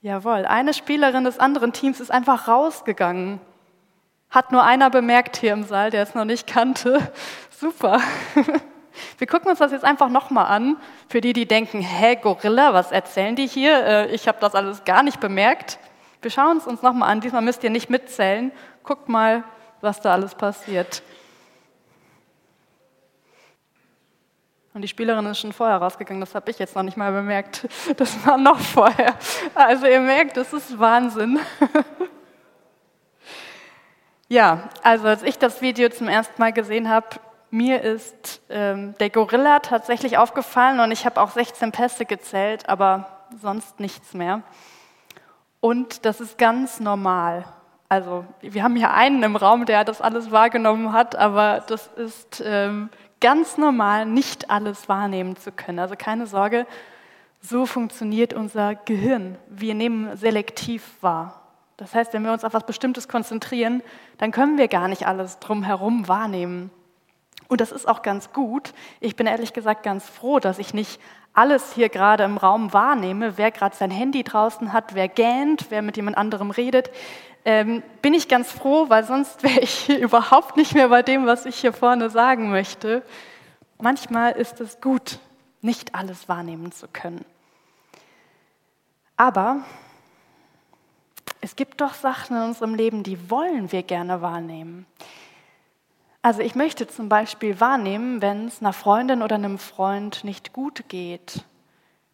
Jawohl, 0.00 0.46
eine 0.46 0.72
Spielerin 0.72 1.24
des 1.24 1.38
anderen 1.38 1.74
Teams 1.74 2.00
ist 2.00 2.10
einfach 2.10 2.48
rausgegangen. 2.48 3.42
Hat 4.30 4.52
nur 4.52 4.64
einer 4.64 4.88
bemerkt 4.88 5.36
hier 5.36 5.52
im 5.52 5.64
Saal, 5.64 5.90
der 5.90 6.02
es 6.02 6.14
noch 6.14 6.24
nicht 6.24 6.46
kannte. 6.46 7.12
Super. 7.50 8.00
Wir 9.18 9.26
gucken 9.26 9.50
uns 9.50 9.58
das 9.58 9.72
jetzt 9.72 9.84
einfach 9.84 10.08
nochmal 10.08 10.46
an. 10.46 10.78
Für 11.10 11.20
die, 11.20 11.34
die 11.34 11.44
denken, 11.44 11.82
hä, 11.82 12.16
Gorilla, 12.16 12.72
was 12.72 12.90
erzählen 12.90 13.36
die 13.36 13.46
hier? 13.46 13.84
Äh, 13.84 14.14
ich 14.14 14.28
habe 14.28 14.38
das 14.40 14.54
alles 14.54 14.82
gar 14.84 15.02
nicht 15.02 15.20
bemerkt. 15.20 15.78
Wir 16.22 16.30
schauen 16.30 16.56
es 16.56 16.66
uns 16.66 16.80
nochmal 16.80 17.10
an. 17.10 17.20
Diesmal 17.20 17.42
müsst 17.42 17.62
ihr 17.64 17.70
nicht 17.70 17.90
mitzählen. 17.90 18.50
Guckt 18.82 19.10
mal, 19.10 19.44
was 19.80 20.00
da 20.00 20.12
alles 20.12 20.34
passiert. 20.34 21.02
Und 24.74 24.82
die 24.82 24.88
Spielerin 24.88 25.24
ist 25.26 25.38
schon 25.40 25.54
vorher 25.54 25.78
rausgegangen, 25.78 26.20
das 26.20 26.34
habe 26.34 26.50
ich 26.50 26.58
jetzt 26.58 26.76
noch 26.76 26.82
nicht 26.82 26.96
mal 26.96 27.10
bemerkt. 27.10 27.66
Das 27.96 28.26
war 28.26 28.36
noch 28.36 28.58
vorher. 28.58 29.14
Also 29.54 29.86
ihr 29.86 30.00
merkt, 30.00 30.36
das 30.36 30.52
ist 30.52 30.78
Wahnsinn. 30.78 31.38
Ja, 34.28 34.70
also 34.82 35.06
als 35.06 35.22
ich 35.22 35.38
das 35.38 35.62
Video 35.62 35.88
zum 35.88 36.08
ersten 36.08 36.40
Mal 36.40 36.52
gesehen 36.52 36.88
habe, 36.88 37.06
mir 37.50 37.82
ist 37.82 38.42
ähm, 38.48 38.96
der 38.98 39.08
Gorilla 39.08 39.60
tatsächlich 39.60 40.18
aufgefallen 40.18 40.80
und 40.80 40.90
ich 40.90 41.06
habe 41.06 41.20
auch 41.20 41.30
16 41.30 41.70
Pässe 41.70 42.06
gezählt, 42.06 42.68
aber 42.68 43.28
sonst 43.40 43.78
nichts 43.78 44.14
mehr. 44.14 44.42
Und 45.60 46.04
das 46.04 46.20
ist 46.20 46.38
ganz 46.38 46.80
normal. 46.80 47.44
Also 47.88 48.24
wir 48.40 48.62
haben 48.62 48.76
hier 48.76 48.92
einen 48.92 49.22
im 49.22 49.36
Raum, 49.36 49.64
der 49.64 49.84
das 49.84 50.00
alles 50.00 50.30
wahrgenommen 50.30 50.92
hat, 50.92 51.14
aber 51.14 51.62
das 51.68 51.86
ist 51.96 52.42
ähm, 52.44 52.90
ganz 53.20 53.58
normal, 53.58 54.06
nicht 54.06 54.50
alles 54.50 54.88
wahrnehmen 54.88 55.36
zu 55.36 55.52
können. 55.52 55.78
Also 55.78 55.94
keine 55.96 56.26
Sorge, 56.26 56.66
so 57.40 57.64
funktioniert 57.64 58.32
unser 58.32 58.74
Gehirn. 58.74 59.38
Wir 59.48 59.74
nehmen 59.74 60.16
selektiv 60.16 60.82
wahr. 61.00 61.42
Das 61.76 61.94
heißt, 61.94 62.12
wenn 62.12 62.24
wir 62.24 62.32
uns 62.32 62.42
auf 62.42 62.54
etwas 62.54 62.66
Bestimmtes 62.66 63.06
konzentrieren, 63.06 63.82
dann 64.18 64.32
können 64.32 64.58
wir 64.58 64.66
gar 64.66 64.88
nicht 64.88 65.06
alles 65.06 65.38
drumherum 65.38 66.08
wahrnehmen. 66.08 66.70
Und 67.48 67.60
das 67.60 67.70
ist 67.70 67.86
auch 67.86 68.02
ganz 68.02 68.32
gut. 68.32 68.72
Ich 68.98 69.14
bin 69.14 69.26
ehrlich 69.26 69.52
gesagt 69.52 69.82
ganz 69.84 70.08
froh, 70.08 70.40
dass 70.40 70.58
ich 70.58 70.74
nicht 70.74 71.00
alles 71.36 71.74
hier 71.74 71.88
gerade 71.88 72.24
im 72.24 72.36
Raum 72.36 72.72
wahrnehme, 72.72 73.38
wer 73.38 73.50
gerade 73.50 73.76
sein 73.76 73.90
Handy 73.90 74.24
draußen 74.24 74.72
hat, 74.72 74.94
wer 74.94 75.08
gähnt, 75.08 75.66
wer 75.68 75.82
mit 75.82 75.96
jemand 75.96 76.16
anderem 76.16 76.50
redet 76.50 76.90
ähm, 77.46 77.84
bin 78.02 78.12
ich 78.12 78.26
ganz 78.26 78.50
froh, 78.50 78.90
weil 78.90 79.04
sonst 79.04 79.42
wäre 79.44 79.60
ich 79.60 79.70
hier 79.70 79.98
überhaupt 80.00 80.58
nicht 80.58 80.74
mehr 80.74 80.88
bei 80.88 81.02
dem, 81.02 81.24
was 81.24 81.46
ich 81.46 81.56
hier 81.56 81.72
vorne 81.72 82.10
sagen 82.10 82.50
möchte. 82.50 83.02
Manchmal 83.78 84.32
ist 84.32 84.60
es 84.60 84.80
gut, 84.80 85.20
nicht 85.62 85.94
alles 85.94 86.28
wahrnehmen 86.28 86.72
zu 86.72 86.88
können. 86.88 87.24
Aber 89.16 89.62
es 91.40 91.54
gibt 91.54 91.80
doch 91.80 91.94
Sachen 91.94 92.36
in 92.36 92.42
unserem 92.42 92.74
Leben, 92.74 93.04
die 93.04 93.30
wollen 93.30 93.70
wir 93.70 93.84
gerne 93.84 94.20
wahrnehmen. 94.20 94.84
Also 96.26 96.40
ich 96.40 96.56
möchte 96.56 96.88
zum 96.88 97.08
Beispiel 97.08 97.60
wahrnehmen, 97.60 98.20
wenn 98.20 98.48
es 98.48 98.60
einer 98.60 98.72
Freundin 98.72 99.22
oder 99.22 99.36
einem 99.36 99.60
Freund 99.60 100.24
nicht 100.24 100.52
gut 100.52 100.88
geht, 100.88 101.44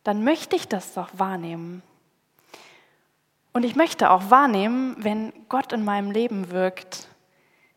dann 0.05 0.23
möchte 0.23 0.55
ich 0.55 0.69
das 0.69 0.93
doch 0.93 1.09
wahrnehmen. 1.15 1.83
Und 3.55 3.65
ich 3.65 3.75
möchte 3.75 4.11
auch 4.11 4.29
wahrnehmen, 4.29 4.97
wenn 4.99 5.33
Gott 5.49 5.73
in 5.73 5.83
meinem 5.83 6.11
Leben 6.11 6.51
wirkt. 6.51 7.09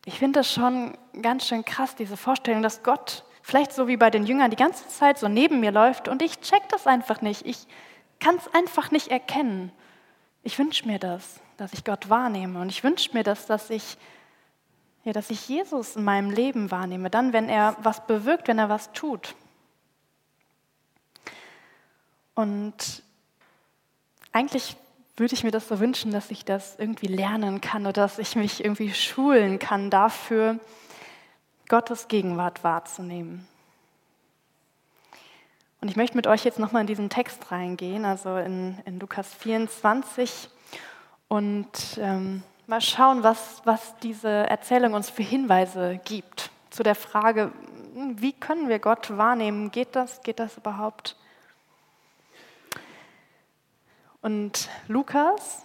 Ich 0.03 0.19
finde 0.19 0.41
das 0.41 0.51
schon 0.51 0.97
ganz 1.21 1.47
schön 1.47 1.63
krass, 1.63 1.95
diese 1.95 2.17
Vorstellung, 2.17 2.61
dass 2.61 2.83
Gott 2.83 3.23
vielleicht 3.41 3.71
so 3.71 3.87
wie 3.87 3.95
bei 3.95 4.09
den 4.09 4.25
Jüngern 4.25 4.51
die 4.51 4.57
ganze 4.57 4.89
Zeit 4.89 5.17
so 5.17 5.29
neben 5.29 5.61
mir 5.61 5.71
läuft 5.71 6.09
und 6.09 6.21
ich 6.21 6.41
check 6.41 6.67
das 6.67 6.85
einfach 6.85 7.21
nicht. 7.21 7.45
Ich 7.45 7.65
kann 8.19 8.35
es 8.35 8.53
einfach 8.53 8.91
nicht 8.91 9.07
erkennen. 9.07 9.71
Ich 10.43 10.59
wünsche 10.59 10.85
mir 10.85 10.99
das, 10.99 11.39
dass 11.55 11.71
ich 11.71 11.85
Gott 11.85 12.09
wahrnehme 12.09 12.59
und 12.59 12.67
ich 12.67 12.83
wünsche 12.83 13.13
mir 13.13 13.23
das, 13.23 13.45
dass 13.45 13.69
ich 13.69 13.97
ja, 15.05 15.13
dass 15.13 15.29
ich 15.29 15.47
Jesus 15.47 15.95
in 15.95 16.03
meinem 16.03 16.31
Leben 16.31 16.71
wahrnehme, 16.71 17.09
dann 17.09 17.31
wenn 17.31 17.47
er 17.47 17.77
was 17.79 18.05
bewirkt, 18.07 18.47
wenn 18.47 18.57
er 18.57 18.69
was 18.69 18.91
tut. 18.91 19.35
Und 22.33 23.03
eigentlich 24.31 24.75
würde 25.15 25.35
ich 25.35 25.43
mir 25.43 25.51
das 25.51 25.67
so 25.67 25.79
wünschen, 25.79 26.11
dass 26.11 26.31
ich 26.31 26.43
das 26.43 26.77
irgendwie 26.77 27.07
lernen 27.07 27.61
kann 27.61 27.83
oder 27.83 28.01
dass 28.01 28.19
ich 28.19 28.35
mich 28.35 28.65
irgendwie 28.65 28.93
schulen 28.93 29.59
kann 29.59 29.89
dafür, 29.89 30.59
Gottes 31.69 32.07
Gegenwart 32.07 32.63
wahrzunehmen. 32.63 33.47
Und 35.81 35.89
ich 35.89 35.95
möchte 35.95 36.17
mit 36.17 36.25
euch 36.25 36.43
jetzt 36.43 36.59
nochmal 36.59 36.81
in 36.81 36.87
diesen 36.87 37.11
Text 37.11 37.51
reingehen, 37.51 38.05
also 38.05 38.37
in, 38.37 38.79
in 38.85 38.99
Lukas 38.99 39.33
24 39.35 40.49
und 41.27 41.69
ähm, 41.99 42.41
mal 42.67 42.81
schauen, 42.81 43.23
was, 43.23 43.61
was 43.65 43.95
diese 43.99 44.29
Erzählung 44.29 44.93
uns 44.93 45.09
für 45.09 45.23
Hinweise 45.23 45.99
gibt 46.05 46.49
zu 46.69 46.83
der 46.83 46.95
Frage, 46.95 47.51
wie 47.95 48.33
können 48.33 48.67
wir 48.67 48.79
Gott 48.79 49.17
wahrnehmen? 49.17 49.71
Geht 49.71 49.95
das? 49.95 50.21
Geht 50.21 50.39
das 50.39 50.57
überhaupt? 50.57 51.15
Und 54.21 54.69
Lukas, 54.87 55.63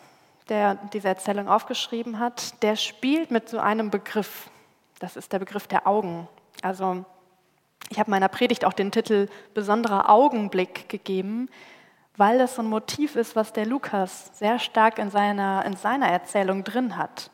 der 0.49 0.75
diese 0.92 1.09
Erzählung 1.09 1.49
aufgeschrieben 1.49 2.19
hat, 2.19 2.62
der 2.62 2.76
spielt 2.76 3.30
mit 3.30 3.49
so 3.49 3.59
einem 3.59 3.90
Begriff. 3.90 4.50
Das 4.99 5.16
ist 5.16 5.33
der 5.33 5.38
Begriff 5.38 5.66
der 5.66 5.87
Augen. 5.87 6.28
Also 6.62 7.04
ich 7.88 7.99
habe 7.99 8.11
meiner 8.11 8.28
Predigt 8.28 8.64
auch 8.64 8.73
den 8.73 8.92
Titel 8.92 9.28
besonderer 9.54 10.11
Augenblick 10.11 10.88
gegeben, 10.88 11.49
weil 12.17 12.38
das 12.38 12.57
so 12.57 12.62
ein 12.62 12.69
Motiv 12.69 13.17
ist, 13.17 13.37
was 13.37 13.52
der 13.52 13.67
Lukas 13.67 14.31
sehr 14.38 14.59
stark 14.59 14.99
in 14.99 15.11
seiner, 15.11 15.64
in 15.64 15.76
seiner 15.76 16.09
Erzählung 16.09 16.64
drin 16.64 16.97
hat. 16.97 17.31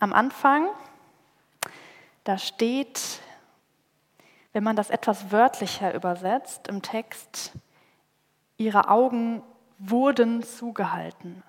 Am 0.00 0.12
Anfang, 0.12 0.68
da 2.24 2.38
steht, 2.38 3.20
wenn 4.52 4.64
man 4.64 4.76
das 4.76 4.90
etwas 4.90 5.30
wörtlicher 5.32 5.94
übersetzt 5.94 6.68
im 6.68 6.82
Text, 6.82 7.52
ihre 8.56 8.88
Augen 8.88 9.42
wurden 9.78 10.42
zugehalten. 10.42 11.42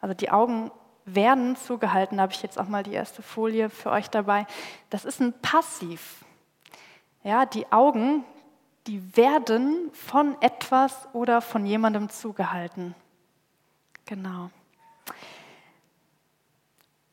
Also 0.00 0.14
die 0.14 0.30
Augen 0.30 0.70
werden 1.04 1.56
zugehalten, 1.56 2.18
da 2.18 2.24
habe 2.24 2.32
ich 2.32 2.42
jetzt 2.42 2.58
auch 2.58 2.68
mal 2.68 2.82
die 2.82 2.92
erste 2.92 3.22
Folie 3.22 3.70
für 3.70 3.90
euch 3.90 4.10
dabei. 4.10 4.46
Das 4.90 5.04
ist 5.04 5.20
ein 5.20 5.32
Passiv. 5.40 6.24
Ja, 7.24 7.46
die 7.46 7.70
Augen, 7.72 8.24
die 8.88 9.16
werden 9.16 9.90
von 9.92 10.40
etwas 10.40 11.08
oder 11.12 11.42
von 11.42 11.66
jemandem 11.66 12.08
zugehalten. 12.08 12.94
Genau. 14.06 14.50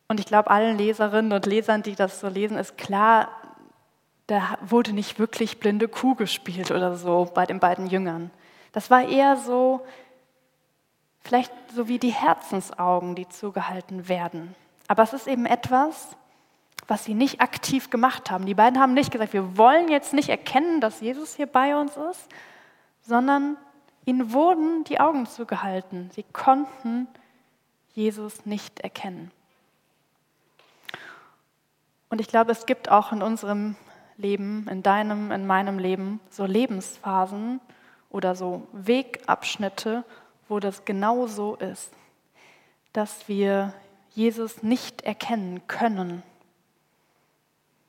Und 0.08 0.20
ich 0.20 0.26
glaube, 0.26 0.50
allen 0.50 0.78
Leserinnen 0.78 1.34
und 1.34 1.46
Lesern, 1.46 1.84
die 1.84 1.96
das 1.96 2.22
so 2.22 2.30
lesen, 2.30 2.58
ist 2.58 2.78
klar, 2.78 3.28
da 4.28 4.58
wurde 4.62 4.94
nicht 4.94 5.20
wirklich 5.20 5.60
blinde 5.60 5.90
Kuh 5.90 6.16
gespielt 6.16 6.72
oder 6.72 6.96
so 6.96 7.30
bei 7.34 7.46
den 7.46 7.60
beiden 7.60 7.88
Jüngern. 7.88 8.32
Das 8.72 8.90
war 8.90 9.08
eher 9.08 9.36
so, 9.36 9.86
vielleicht 11.20 11.52
so 11.76 11.90
wie 11.90 12.00
die 12.00 12.14
Herzensaugen, 12.14 13.16
die 13.16 13.28
zugehalten 13.28 14.08
werden. 14.08 14.56
Aber 14.88 15.04
es 15.04 15.12
ist 15.12 15.28
eben 15.28 15.46
etwas, 15.46 16.16
was 16.88 17.04
sie 17.04 17.14
nicht 17.14 17.42
aktiv 17.42 17.90
gemacht 17.90 18.30
haben. 18.30 18.46
Die 18.46 18.54
beiden 18.54 18.80
haben 18.80 18.94
nicht 18.94 19.12
gesagt, 19.12 19.34
wir 19.34 19.58
wollen 19.58 19.90
jetzt 19.90 20.14
nicht 20.14 20.30
erkennen, 20.30 20.82
dass 20.82 21.02
Jesus 21.02 21.36
hier 21.36 21.48
bei 21.48 21.76
uns 21.76 21.98
ist, 21.98 22.28
sondern 23.02 23.58
ihnen 24.06 24.34
wurden 24.34 24.84
die 24.84 25.00
Augen 25.00 25.26
zugehalten. 25.26 26.12
Sie 26.14 26.24
konnten 26.24 27.08
Jesus 27.94 28.46
nicht 28.46 28.82
erkennen. 28.82 29.32
Und 32.10 32.22
ich 32.22 32.28
glaube, 32.28 32.52
es 32.52 32.66
gibt 32.66 32.90
auch 32.92 33.12
in 33.12 33.24
unserem 33.24 33.76
Leben, 34.18 34.68
in 34.70 34.84
deinem, 34.84 35.32
in 35.32 35.48
meinem 35.48 35.80
Leben, 35.80 36.20
so 36.30 36.46
Lebensphasen 36.46 37.60
oder 38.10 38.36
so 38.36 38.68
Wegabschnitte, 38.74 40.04
wo 40.48 40.60
das 40.60 40.86
genau 40.86 41.26
so 41.26 41.56
ist, 41.56 41.92
dass 42.94 43.28
wir 43.28 43.74
Jesus 44.14 44.62
nicht 44.62 45.02
erkennen 45.02 45.68
können 45.68 46.24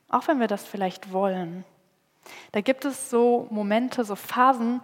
auch 0.09 0.29
wenn 0.29 0.41
wir 0.41 0.47
das 0.47 0.65
vielleicht 0.65 1.13
wollen. 1.13 1.65
Da 2.53 2.61
gibt 2.61 2.85
es 2.85 3.11
so 3.11 3.47
Momente, 3.51 4.05
so 4.05 4.17
Phasen, 4.17 4.81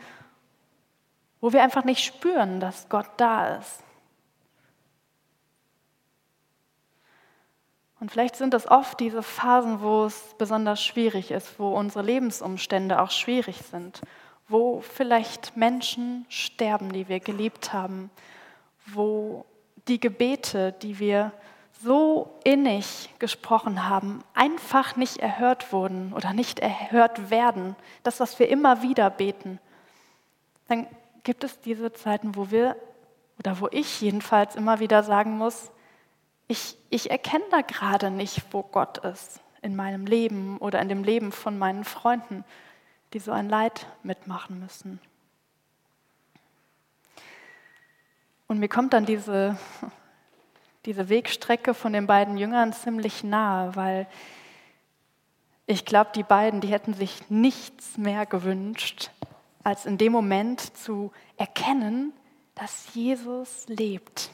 wo 1.41 1.53
wir 1.53 1.63
einfach 1.63 1.85
nicht 1.85 2.05
spüren, 2.05 2.61
dass 2.61 2.89
Gott 2.89 3.09
da 3.17 3.57
ist. 3.57 3.83
Und 8.03 8.11
vielleicht 8.11 8.35
sind 8.35 8.53
es 8.53 8.69
oft 8.69 8.99
diese 8.99 9.23
Phasen, 9.23 9.81
wo 9.81 10.05
es 10.07 10.35
besonders 10.37 10.83
schwierig 10.83 11.31
ist, 11.31 11.61
wo 11.61 11.77
unsere 11.77 12.05
Lebensumstände 12.05 13.01
auch 13.01 13.13
schwierig 13.13 13.59
sind, 13.59 14.01
wo 14.49 14.81
vielleicht 14.81 15.57
Menschen 15.57 16.27
sterben, 16.29 16.93
die 16.93 17.09
wir 17.09 17.21
geliebt 17.21 17.73
haben, 17.73 18.11
wo 18.87 19.47
die 19.87 20.01
Gebete, 20.01 20.73
die 20.73 20.99
wir 20.99 21.33
so 21.83 22.39
innig 22.45 23.11
gesprochen 23.19 23.89
haben, 23.89 24.23
einfach 24.35 24.97
nicht 24.97 25.19
erhört 25.19 25.73
wurden 25.73 26.13
oder 26.13 26.33
nicht 26.33 26.61
erhört 26.61 27.31
werden, 27.31 27.77
das, 28.03 28.21
was 28.21 28.39
wir 28.39 28.49
immer 28.49 28.83
wieder 28.83 29.11
beten, 29.11 29.59
dann 30.69 30.87
gibt 31.25 31.45
es 31.45 31.61
diese 31.61 31.93
Zeiten, 31.93 32.37
wo 32.37 32.51
wir, 32.51 32.77
oder 33.39 33.61
wo 33.61 33.69
ich 33.71 34.01
jedenfalls 34.01 34.55
immer 34.55 34.81
wieder 34.81 35.03
sagen 35.03 35.37
muss, 35.37 35.71
ich, 36.49 36.77
ich 36.91 37.11
erkenne 37.11 37.45
da 37.51 37.63
gerade 37.63 38.11
nicht, 38.11 38.43
wo 38.51 38.63
Gott 38.63 38.99
ist 38.99 39.41
in 39.63 39.77
meinem 39.77 40.07
Leben 40.07 40.59
oder 40.59 40.81
in 40.81 40.89
dem 40.89 41.05
Leben 41.05 41.33
von 41.33 41.59
meinen 41.59 41.85
Freunden, 41.85 42.45
die 43.13 43.19
so 43.19 43.33
ein 43.33 43.49
Leid 43.49 43.87
mitmachen 44.03 44.61
müssen. 44.61 45.01
Und 48.49 48.59
mir 48.59 48.69
kommt 48.69 48.93
dann 48.93 49.07
diese 49.07 49.57
diese 50.85 51.09
Wegstrecke 51.09 51.75
von 51.75 51.93
den 51.93 52.07
beiden 52.07 52.37
Jüngern 52.37 52.73
ziemlich 52.73 53.23
nahe, 53.23 53.77
weil 53.77 54.07
ich 55.67 55.85
glaube, 55.85 56.11
die 56.15 56.25
beiden, 56.25 56.61
die 56.61 56.69
hätten 56.69 56.95
sich 56.95 57.31
nichts 57.31 57.97
mehr 57.97 58.27
gewünscht, 58.27 59.11
als 59.63 59.87
in 59.87 59.97
dem 59.97 60.13
Moment 60.13 60.77
zu 60.77 61.13
erkennen, 61.37 62.13
dass 62.55 62.95
Jesus 62.95 63.67
lebt. 63.69 64.31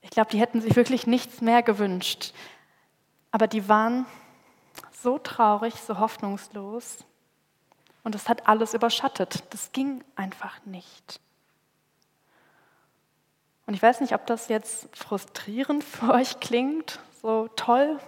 Ich 0.00 0.10
glaube, 0.10 0.30
die 0.30 0.40
hätten 0.40 0.60
sich 0.60 0.76
wirklich 0.76 1.06
nichts 1.06 1.40
mehr 1.40 1.62
gewünscht. 1.62 2.32
Aber 3.30 3.46
die 3.46 3.68
waren 3.68 4.06
so 4.92 5.18
traurig, 5.18 5.74
so 5.74 5.98
hoffnungslos. 5.98 7.04
Und 8.04 8.14
es 8.14 8.28
hat 8.28 8.46
alles 8.48 8.72
überschattet. 8.72 9.44
Das 9.50 9.72
ging 9.72 10.02
einfach 10.16 10.64
nicht. 10.64 11.20
Und 13.68 13.74
ich 13.74 13.82
weiß 13.82 14.00
nicht, 14.00 14.14
ob 14.14 14.24
das 14.24 14.48
jetzt 14.48 14.88
frustrierend 14.96 15.84
für 15.84 16.14
euch 16.14 16.40
klingt, 16.40 17.00
so 17.20 17.48
toll. 17.54 17.98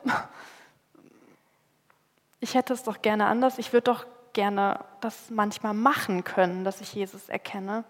Ich 2.41 2.55
hätte 2.55 2.73
es 2.73 2.83
doch 2.83 3.03
gerne 3.03 3.27
anders. 3.27 3.59
Ich 3.59 3.75
würde 3.75 3.93
doch 3.93 4.07
gerne 4.33 4.83
das 5.03 5.29
manchmal 5.29 5.75
machen 5.75 6.25
können, 6.25 6.65
dass 6.65 6.81
ich 6.81 6.95
Jesus 6.95 7.29
erkenne. 7.29 7.85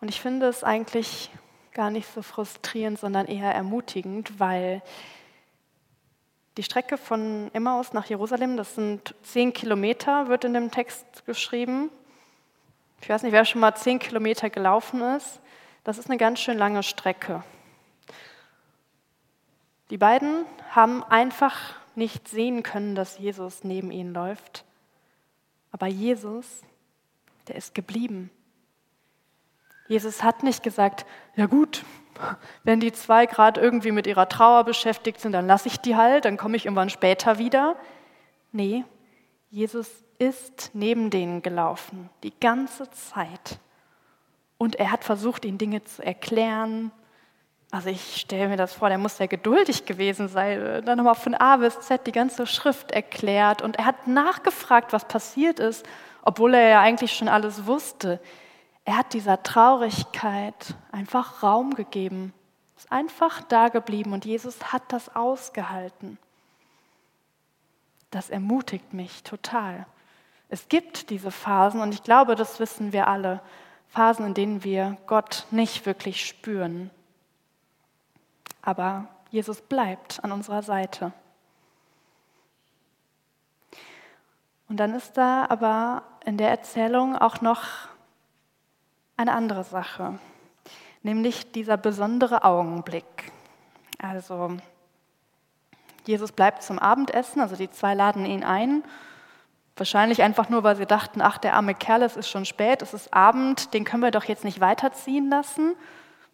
Und 0.00 0.08
ich 0.08 0.20
finde 0.20 0.46
es 0.46 0.62
eigentlich 0.62 1.32
gar 1.72 1.90
nicht 1.90 2.06
so 2.14 2.22
frustrierend, 2.22 3.00
sondern 3.00 3.26
eher 3.26 3.52
ermutigend, 3.52 4.38
weil 4.38 4.82
die 6.58 6.62
Strecke 6.62 6.96
von 6.96 7.50
Emmaus 7.54 7.92
nach 7.92 8.06
Jerusalem, 8.06 8.56
das 8.56 8.76
sind 8.76 9.16
zehn 9.24 9.52
Kilometer, 9.52 10.28
wird 10.28 10.44
in 10.44 10.54
dem 10.54 10.70
Text 10.70 11.26
geschrieben. 11.26 11.90
Ich 13.00 13.08
weiß 13.08 13.22
nicht, 13.22 13.32
wer 13.32 13.44
schon 13.44 13.60
mal 13.60 13.74
zehn 13.74 13.98
Kilometer 13.98 14.50
gelaufen 14.50 15.00
ist. 15.00 15.40
Das 15.84 15.98
ist 15.98 16.10
eine 16.10 16.18
ganz 16.18 16.40
schön 16.40 16.58
lange 16.58 16.82
Strecke. 16.82 17.44
Die 19.90 19.98
beiden 19.98 20.44
haben 20.70 21.04
einfach 21.04 21.76
nicht 21.94 22.28
sehen 22.28 22.62
können, 22.62 22.94
dass 22.94 23.18
Jesus 23.18 23.62
neben 23.62 23.90
ihnen 23.90 24.12
läuft. 24.12 24.64
Aber 25.70 25.86
Jesus, 25.86 26.62
der 27.48 27.56
ist 27.56 27.74
geblieben. 27.74 28.30
Jesus 29.88 30.22
hat 30.22 30.42
nicht 30.42 30.62
gesagt, 30.62 31.06
ja 31.36 31.46
gut, 31.46 31.84
wenn 32.64 32.80
die 32.80 32.92
zwei 32.92 33.26
gerade 33.26 33.60
irgendwie 33.60 33.92
mit 33.92 34.06
ihrer 34.06 34.28
Trauer 34.28 34.64
beschäftigt 34.64 35.20
sind, 35.20 35.32
dann 35.32 35.46
lasse 35.46 35.68
ich 35.68 35.78
die 35.78 35.96
halt, 35.96 36.24
dann 36.24 36.36
komme 36.36 36.56
ich 36.56 36.64
irgendwann 36.64 36.90
später 36.90 37.38
wieder. 37.38 37.76
Nee, 38.52 38.84
Jesus 39.50 39.88
ist 40.18 40.70
neben 40.72 41.10
denen 41.10 41.42
gelaufen, 41.42 42.10
die 42.22 42.32
ganze 42.40 42.90
Zeit. 42.90 43.58
Und 44.58 44.76
er 44.76 44.90
hat 44.90 45.04
versucht, 45.04 45.44
ihnen 45.44 45.58
Dinge 45.58 45.84
zu 45.84 46.02
erklären. 46.04 46.90
Also 47.70 47.90
ich 47.90 48.16
stelle 48.16 48.48
mir 48.48 48.56
das 48.56 48.72
vor, 48.72 48.88
der 48.88 48.98
muss 48.98 49.18
sehr 49.18 49.28
geduldig 49.28 49.84
gewesen 49.84 50.28
sein. 50.28 50.82
Dann 50.84 50.96
nochmal 50.96 51.14
von 51.14 51.34
A 51.34 51.56
bis 51.58 51.80
Z 51.80 52.06
die 52.06 52.12
ganze 52.12 52.46
Schrift 52.46 52.90
erklärt. 52.90 53.60
Und 53.60 53.76
er 53.76 53.84
hat 53.84 54.06
nachgefragt, 54.06 54.92
was 54.92 55.06
passiert 55.06 55.58
ist, 55.60 55.84
obwohl 56.22 56.54
er 56.54 56.68
ja 56.68 56.80
eigentlich 56.80 57.12
schon 57.12 57.28
alles 57.28 57.66
wusste. 57.66 58.20
Er 58.84 58.96
hat 58.96 59.12
dieser 59.12 59.42
Traurigkeit 59.42 60.74
einfach 60.92 61.42
Raum 61.42 61.74
gegeben, 61.74 62.32
ist 62.76 62.90
einfach 62.92 63.42
da 63.42 63.68
geblieben 63.68 64.12
und 64.12 64.24
Jesus 64.24 64.72
hat 64.72 64.82
das 64.92 65.14
ausgehalten. 65.14 66.18
Das 68.10 68.30
ermutigt 68.30 68.94
mich 68.94 69.24
total. 69.24 69.86
Es 70.48 70.68
gibt 70.68 71.10
diese 71.10 71.30
Phasen 71.30 71.80
und 71.80 71.92
ich 71.92 72.02
glaube, 72.02 72.36
das 72.36 72.60
wissen 72.60 72.92
wir 72.92 73.08
alle, 73.08 73.40
Phasen, 73.88 74.26
in 74.26 74.34
denen 74.34 74.64
wir 74.64 74.96
Gott 75.06 75.46
nicht 75.50 75.86
wirklich 75.86 76.26
spüren. 76.26 76.90
Aber 78.62 79.08
Jesus 79.30 79.60
bleibt 79.60 80.22
an 80.22 80.32
unserer 80.32 80.62
Seite. 80.62 81.12
Und 84.68 84.78
dann 84.78 84.94
ist 84.94 85.16
da 85.16 85.46
aber 85.48 86.02
in 86.24 86.36
der 86.36 86.50
Erzählung 86.50 87.16
auch 87.16 87.40
noch 87.40 87.62
eine 89.16 89.32
andere 89.32 89.64
Sache, 89.64 90.18
nämlich 91.02 91.52
dieser 91.52 91.76
besondere 91.76 92.44
Augenblick. 92.44 93.32
Also 93.98 94.56
Jesus 96.04 96.32
bleibt 96.32 96.62
zum 96.62 96.78
Abendessen, 96.78 97.40
also 97.40 97.56
die 97.56 97.70
zwei 97.70 97.94
laden 97.94 98.26
ihn 98.26 98.44
ein 98.44 98.84
Wahrscheinlich 99.76 100.22
einfach 100.22 100.48
nur, 100.48 100.62
weil 100.62 100.76
sie 100.76 100.86
dachten, 100.86 101.20
ach, 101.20 101.36
der 101.36 101.54
arme 101.54 101.74
Kerl, 101.74 102.02
es 102.02 102.16
ist 102.16 102.30
schon 102.30 102.46
spät, 102.46 102.80
es 102.80 102.94
ist 102.94 103.12
Abend, 103.12 103.74
den 103.74 103.84
können 103.84 104.02
wir 104.02 104.10
doch 104.10 104.24
jetzt 104.24 104.44
nicht 104.44 104.60
weiterziehen 104.60 105.28
lassen. 105.28 105.76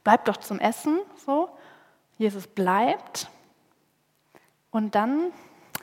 Bleibt 0.05 0.29
doch 0.29 0.37
zum 0.37 0.61
Essen, 0.61 1.01
so. 1.27 1.49
Jesus 2.19 2.47
bleibt 2.47 3.29
Und 4.71 4.95
dann, 4.95 5.33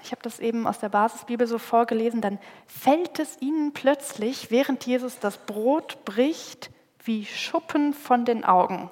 ich 0.01 0.11
habe 0.11 0.21
das 0.21 0.39
eben 0.39 0.67
aus 0.67 0.79
der 0.79 0.89
Basisbibel 0.89 1.47
so 1.47 1.57
vorgelesen, 1.57 2.21
dann 2.21 2.39
fällt 2.65 3.19
es 3.19 3.41
ihnen 3.41 3.73
plötzlich, 3.73 4.51
während 4.51 4.85
Jesus 4.85 5.19
das 5.19 5.37
Brot 5.37 6.05
bricht, 6.05 6.71
wie 7.03 7.25
Schuppen 7.25 7.93
von 7.93 8.23
den 8.23 8.45
Augen. 8.45 8.89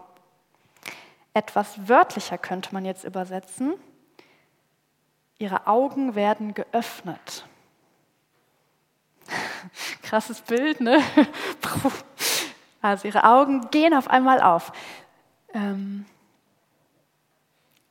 Etwas 1.33 1.87
wörtlicher 1.87 2.37
könnte 2.37 2.73
man 2.73 2.83
jetzt 2.83 3.05
übersetzen. 3.05 3.75
Ihre 5.37 5.67
Augen 5.67 6.15
werden 6.15 6.53
geöffnet. 6.53 7.45
Krasses 10.07 10.41
Bild, 10.41 10.79
ne? 10.81 11.01
Also 12.81 13.07
ihre 13.07 13.25
Augen 13.25 13.69
gehen 13.71 13.93
auf 13.93 14.09
einmal 14.09 14.39
auf. 14.39 14.71
Ähm, 15.53 16.05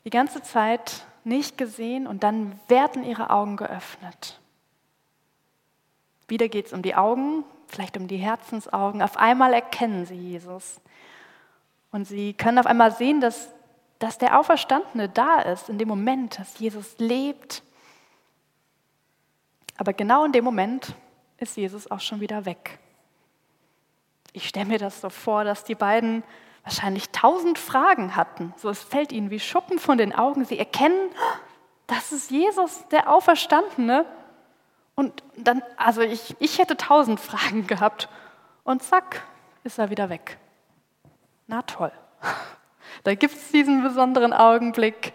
die 0.04 0.10
ganze 0.10 0.42
Zeit 0.42 1.04
nicht 1.24 1.58
gesehen 1.58 2.06
und 2.06 2.22
dann 2.22 2.58
werden 2.68 3.04
ihre 3.04 3.28
Augen 3.28 3.56
geöffnet. 3.56 4.40
Wieder 6.28 6.48
geht 6.48 6.66
es 6.66 6.72
um 6.72 6.80
die 6.82 6.94
Augen, 6.94 7.44
vielleicht 7.66 7.98
um 7.98 8.08
die 8.08 8.16
Herzensaugen. 8.16 9.02
Auf 9.02 9.18
einmal 9.18 9.52
erkennen 9.52 10.06
sie 10.06 10.14
Jesus. 10.14 10.80
Und 11.90 12.06
sie 12.06 12.32
können 12.32 12.58
auf 12.58 12.66
einmal 12.66 12.92
sehen, 12.92 13.20
dass, 13.20 13.50
dass 13.98 14.16
der 14.16 14.38
Auferstandene 14.38 15.10
da 15.10 15.40
ist, 15.40 15.68
in 15.68 15.78
dem 15.78 15.88
Moment, 15.88 16.38
dass 16.38 16.58
Jesus 16.58 16.96
lebt. 16.98 17.62
Aber 19.76 19.92
genau 19.92 20.24
in 20.24 20.32
dem 20.32 20.44
Moment 20.44 20.94
ist 21.38 21.56
Jesus 21.56 21.90
auch 21.90 22.00
schon 22.00 22.20
wieder 22.20 22.44
weg. 22.44 22.78
Ich 24.32 24.48
stelle 24.48 24.66
mir 24.66 24.78
das 24.78 25.00
so 25.00 25.08
vor, 25.08 25.44
dass 25.44 25.64
die 25.64 25.74
beiden 25.74 26.22
wahrscheinlich 26.62 27.10
tausend 27.10 27.58
Fragen 27.58 28.16
hatten. 28.16 28.52
So, 28.56 28.68
es 28.68 28.82
fällt 28.82 29.12
ihnen 29.12 29.30
wie 29.30 29.40
Schuppen 29.40 29.78
von 29.78 29.98
den 29.98 30.14
Augen. 30.14 30.44
Sie 30.44 30.58
erkennen, 30.58 31.10
das 31.86 32.12
ist 32.12 32.30
Jesus, 32.30 32.86
der 32.88 33.10
Auferstandene. 33.10 34.04
Und 34.94 35.22
dann, 35.36 35.62
also 35.76 36.00
ich, 36.00 36.36
ich 36.40 36.58
hätte 36.58 36.76
tausend 36.76 37.20
Fragen 37.20 37.66
gehabt. 37.66 38.08
Und 38.64 38.82
zack, 38.82 39.22
ist 39.62 39.78
er 39.78 39.90
wieder 39.90 40.10
weg. 40.10 40.38
Na 41.46 41.62
toll. 41.62 41.92
Da 43.04 43.14
gibt 43.14 43.34
es 43.34 43.52
diesen 43.52 43.82
besonderen 43.82 44.32
Augenblick 44.32 45.12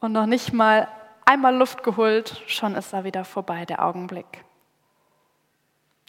und 0.00 0.12
noch 0.12 0.26
nicht 0.26 0.52
mal 0.52 0.88
einmal 1.24 1.54
Luft 1.54 1.82
geholt, 1.82 2.42
schon 2.46 2.74
ist 2.74 2.92
er 2.92 3.04
wieder 3.04 3.24
vorbei, 3.24 3.66
der 3.66 3.84
Augenblick. 3.84 4.44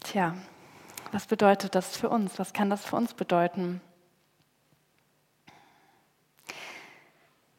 Tja, 0.04 0.36
was 1.14 1.26
bedeutet 1.28 1.76
das 1.76 1.96
für 1.96 2.10
uns? 2.10 2.38
Was 2.38 2.52
kann 2.52 2.70
das 2.70 2.84
für 2.86 2.98
uns 2.98 3.14
bedeuten? 3.14 3.82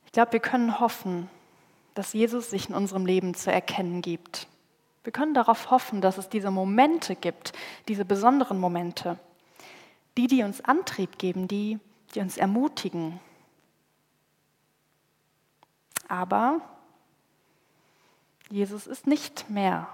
Ich 0.04 0.12
glaube, 0.12 0.32
wir 0.32 0.40
können 0.40 0.78
hoffen, 0.78 1.30
dass 1.94 2.12
Jesus 2.12 2.50
sich 2.50 2.68
in 2.68 2.74
unserem 2.74 3.06
Leben 3.06 3.34
zu 3.34 3.50
erkennen 3.50 4.02
gibt. 4.02 4.46
Wir 5.04 5.12
können 5.12 5.34
darauf 5.34 5.70
hoffen, 5.70 6.00
dass 6.00 6.18
es 6.18 6.28
diese 6.28 6.50
Momente 6.50 7.16
gibt, 7.16 7.52
diese 7.88 8.04
besonderen 8.04 8.58
Momente, 8.58 9.18
die, 10.16 10.26
die 10.26 10.42
uns 10.42 10.60
Antrieb 10.60 11.18
geben, 11.18 11.48
die, 11.48 11.78
die 12.14 12.20
uns 12.20 12.36
ermutigen. 12.36 13.20
Aber 16.08 16.60
Jesus 18.50 18.86
ist 18.86 19.06
nicht 19.06 19.48
mehr 19.50 19.88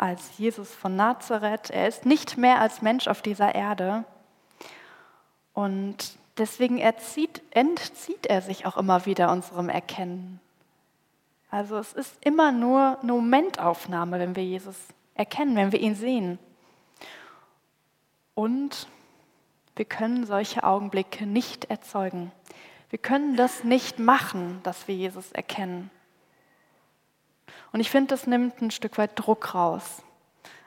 als 0.00 0.38
Jesus 0.38 0.74
von 0.74 0.96
Nazareth. 0.96 1.70
Er 1.70 1.86
ist 1.86 2.06
nicht 2.06 2.38
mehr 2.38 2.60
als 2.60 2.80
Mensch 2.82 3.06
auf 3.06 3.20
dieser 3.22 3.54
Erde. 3.54 4.04
Und 5.52 6.16
deswegen 6.38 6.78
erzieht, 6.78 7.42
entzieht 7.50 8.26
er 8.26 8.40
sich 8.40 8.64
auch 8.64 8.76
immer 8.76 9.04
wieder 9.04 9.30
unserem 9.30 9.68
Erkennen. 9.68 10.40
Also 11.50 11.76
es 11.76 11.92
ist 11.92 12.16
immer 12.24 12.52
nur 12.52 12.98
eine 13.02 13.12
Momentaufnahme, 13.12 14.18
wenn 14.18 14.36
wir 14.36 14.44
Jesus 14.44 14.76
erkennen, 15.14 15.56
wenn 15.56 15.72
wir 15.72 15.80
ihn 15.80 15.96
sehen. 15.96 16.38
Und 18.34 18.86
wir 19.76 19.84
können 19.84 20.24
solche 20.24 20.64
Augenblicke 20.64 21.26
nicht 21.26 21.66
erzeugen. 21.66 22.32
Wir 22.88 22.98
können 22.98 23.36
das 23.36 23.64
nicht 23.64 23.98
machen, 23.98 24.60
dass 24.62 24.88
wir 24.88 24.94
Jesus 24.94 25.32
erkennen. 25.32 25.90
Und 27.72 27.80
ich 27.80 27.90
finde, 27.90 28.08
das 28.08 28.26
nimmt 28.26 28.60
ein 28.60 28.70
Stück 28.70 28.98
weit 28.98 29.12
Druck 29.14 29.54
raus. 29.54 30.02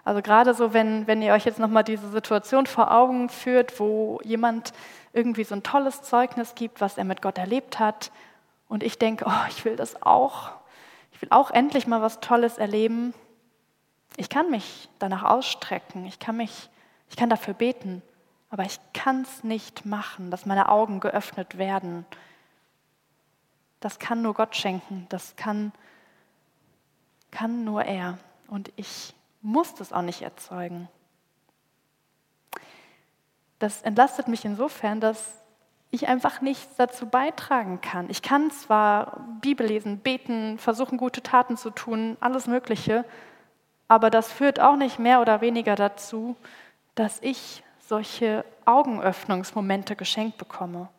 Also 0.06 0.22
gerade 0.22 0.54
so, 0.54 0.74
wenn, 0.74 1.08
wenn 1.08 1.22
ihr 1.22 1.34
euch 1.34 1.46
jetzt 1.46 1.60
nochmal 1.60 1.84
diese 1.84 2.10
Situation 2.10 2.66
vor 2.66 2.92
Augen 2.92 3.30
führt, 3.30 3.80
wo 3.80 4.20
jemand 4.24 4.74
irgendwie 5.14 5.44
so 5.44 5.56
ein 5.56 5.64
tolles 5.64 6.02
Zeugnis 6.02 6.56
gibt, 6.56 6.82
was 6.82 6.98
er 6.98 7.06
mit 7.06 7.22
Gott 7.22 7.38
erlebt 7.38 7.80
hat, 7.80 8.12
und 8.68 8.82
ich 8.82 8.98
denke, 8.98 9.26
oh, 9.28 9.48
ich 9.50 9.66
will 9.66 9.76
das 9.76 10.02
auch, 10.02 10.52
ich 11.12 11.22
will 11.22 11.30
auch 11.32 11.52
endlich 11.52 11.86
mal 11.86 12.02
was 12.02 12.22
Tolles 12.22 12.58
erleben. 12.58 13.14
Ich 14.18 14.30
kann 14.30 14.50
mich 14.50 14.90
danach 14.98 15.24
ausstrecken, 15.24 16.06
ich 16.06 16.18
kann 16.18 16.38
mich, 16.38 16.70
ich 17.10 17.16
kann 17.16 17.30
dafür 17.30 17.54
beten, 17.54 18.02
aber 18.50 18.64
ich 18.64 18.80
kann 18.94 19.22
es 19.22 19.44
nicht 19.44 19.86
machen, 19.86 20.32
dass 20.32 20.48
meine 20.48 20.70
Augen 20.70 21.02
geöffnet 21.02 21.60
werden. 21.60 22.06
Das 23.80 24.00
kann 24.00 24.24
nur 24.24 24.34
Gott 24.34 24.56
schenken, 24.56 25.06
das 25.10 25.36
kann 25.36 25.72
kann 27.34 27.64
nur 27.66 27.84
er. 27.84 28.20
Und 28.48 28.72
ich 28.76 29.14
muss 29.42 29.74
das 29.76 29.92
auch 29.92 30.04
nicht 30.04 30.22
erzeugen. 30.22 30.88
Das 33.60 33.82
entlastet 33.82 34.28
mich 34.28 34.46
insofern, 34.46 35.02
dass 35.02 35.42
ich 35.90 36.08
einfach 36.08 36.42
nichts 36.42 36.76
dazu 36.76 37.08
beitragen 37.08 37.82
kann. 37.82 38.10
Ich 38.10 38.22
kann 38.22 38.52
zwar 38.52 39.26
Bibel 39.42 39.66
lesen, 39.68 40.00
beten, 40.00 40.58
versuchen, 40.58 40.98
gute 40.98 41.22
Taten 41.22 41.58
zu 41.58 41.70
tun, 41.70 42.18
alles 42.20 42.48
Mögliche, 42.48 43.06
aber 43.88 44.10
das 44.10 44.32
führt 44.32 44.60
auch 44.60 44.76
nicht 44.76 44.98
mehr 44.98 45.22
oder 45.22 45.42
weniger 45.42 45.76
dazu, 45.76 46.36
dass 46.96 47.20
ich 47.22 47.64
solche 47.80 48.44
Augenöffnungsmomente 48.66 49.96
geschenkt 49.96 50.38
bekomme. 50.38 50.90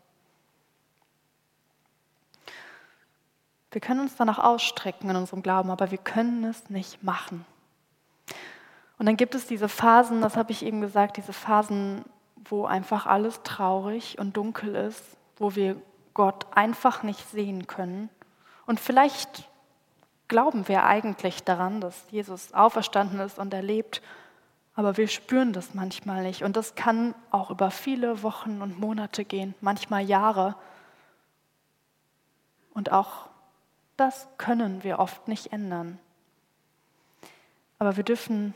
Wir 3.74 3.80
können 3.80 3.98
uns 3.98 4.14
danach 4.14 4.38
ausstrecken 4.38 5.10
in 5.10 5.16
unserem 5.16 5.42
Glauben, 5.42 5.68
aber 5.68 5.90
wir 5.90 5.98
können 5.98 6.44
es 6.44 6.70
nicht 6.70 7.02
machen. 7.02 7.44
Und 8.98 9.06
dann 9.06 9.16
gibt 9.16 9.34
es 9.34 9.48
diese 9.48 9.68
Phasen, 9.68 10.20
das 10.20 10.36
habe 10.36 10.52
ich 10.52 10.64
eben 10.64 10.80
gesagt, 10.80 11.16
diese 11.16 11.32
Phasen, 11.32 12.04
wo 12.36 12.66
einfach 12.66 13.06
alles 13.06 13.42
traurig 13.42 14.16
und 14.20 14.36
dunkel 14.36 14.76
ist, 14.76 15.02
wo 15.38 15.56
wir 15.56 15.74
Gott 16.14 16.46
einfach 16.54 17.02
nicht 17.02 17.28
sehen 17.30 17.66
können. 17.66 18.10
Und 18.64 18.78
vielleicht 18.78 19.50
glauben 20.28 20.68
wir 20.68 20.84
eigentlich 20.84 21.42
daran, 21.42 21.80
dass 21.80 22.04
Jesus 22.12 22.54
auferstanden 22.54 23.18
ist 23.18 23.40
und 23.40 23.52
er 23.52 23.62
lebt, 23.62 24.02
aber 24.76 24.96
wir 24.96 25.08
spüren 25.08 25.52
das 25.52 25.74
manchmal 25.74 26.22
nicht. 26.22 26.44
Und 26.44 26.56
das 26.56 26.76
kann 26.76 27.16
auch 27.32 27.50
über 27.50 27.72
viele 27.72 28.22
Wochen 28.22 28.62
und 28.62 28.78
Monate 28.78 29.24
gehen, 29.24 29.56
manchmal 29.60 30.04
Jahre. 30.04 30.54
Und 32.72 32.92
auch 32.92 33.33
das 33.96 34.28
können 34.38 34.82
wir 34.82 34.98
oft 34.98 35.28
nicht 35.28 35.52
ändern. 35.52 35.98
Aber 37.78 37.96
wir 37.96 38.04
dürfen 38.04 38.54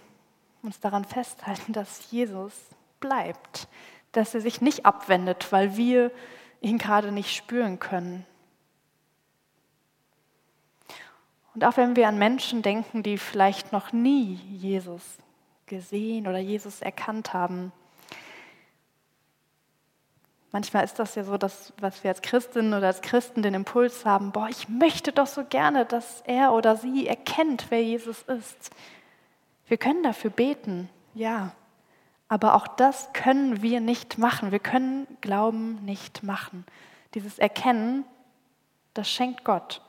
uns 0.63 0.81
daran 0.81 1.05
festhalten, 1.05 1.73
dass 1.73 2.11
Jesus 2.11 2.53
bleibt, 3.01 3.69
dass 4.13 4.35
er 4.35 4.41
sich 4.41 4.61
nicht 4.61 4.87
abwendet, 4.87 5.53
weil 5.53 5.77
wir 5.77 6.11
ihn 6.61 6.79
gerade 6.79 7.13
nicht 7.13 7.35
spüren 7.37 7.79
können. 7.79 8.27
Und 11.55 11.65
auch 11.65 11.77
wenn 11.77 11.97
wir 11.97 12.09
an 12.09 12.19
Menschen 12.19 12.63
denken, 12.63 13.03
die 13.03 13.19
vielleicht 13.19 13.73
noch 13.73 13.93
nie 13.93 14.35
Jesus 14.35 15.03
gesehen 15.67 16.27
oder 16.27 16.39
Jesus 16.39 16.83
erkannt 16.83 17.33
haben, 17.33 17.73
Manchmal 20.51 20.85
ist 20.85 20.99
das 20.99 21.15
ja 21.15 21.25
so, 21.25 21.37
dass 21.37 21.73
was 21.79 22.03
wir 22.03 22.11
als 22.11 22.23
Christinnen 22.23 22.73
oder 22.73 22.87
als 22.87 23.03
Christen 23.03 23.43
den 23.43 23.55
Impuls 23.55 24.07
haben, 24.07 24.33
boah, 24.33 24.49
ich 24.49 24.69
möchte 24.69 25.13
doch 25.13 25.27
so 25.27 25.45
gerne, 25.45 25.85
dass 25.85 26.23
er 26.23 26.53
oder 26.53 26.77
sie 26.77 27.07
erkennt, 27.07 27.67
wer 27.69 27.83
Jesus 27.83 28.23
ist. 28.23 28.71
Wir 29.67 29.77
können 29.77 30.03
dafür 30.03 30.31
beten, 30.31 30.89
ja, 31.15 31.53
aber 32.29 32.55
auch 32.55 32.67
das 32.67 33.13
können 33.13 33.63
wir 33.63 33.81
nicht 33.81 34.19
machen. 34.19 34.53
Wir 34.53 34.59
können 34.59 35.07
Glauben 35.21 35.85
nicht 35.85 36.23
machen. 36.23 36.65
Dieses 37.15 37.39
Erkennen, 37.39 38.05
das 38.95 39.11
schenkt 39.11 39.45
Gott. 39.45 39.83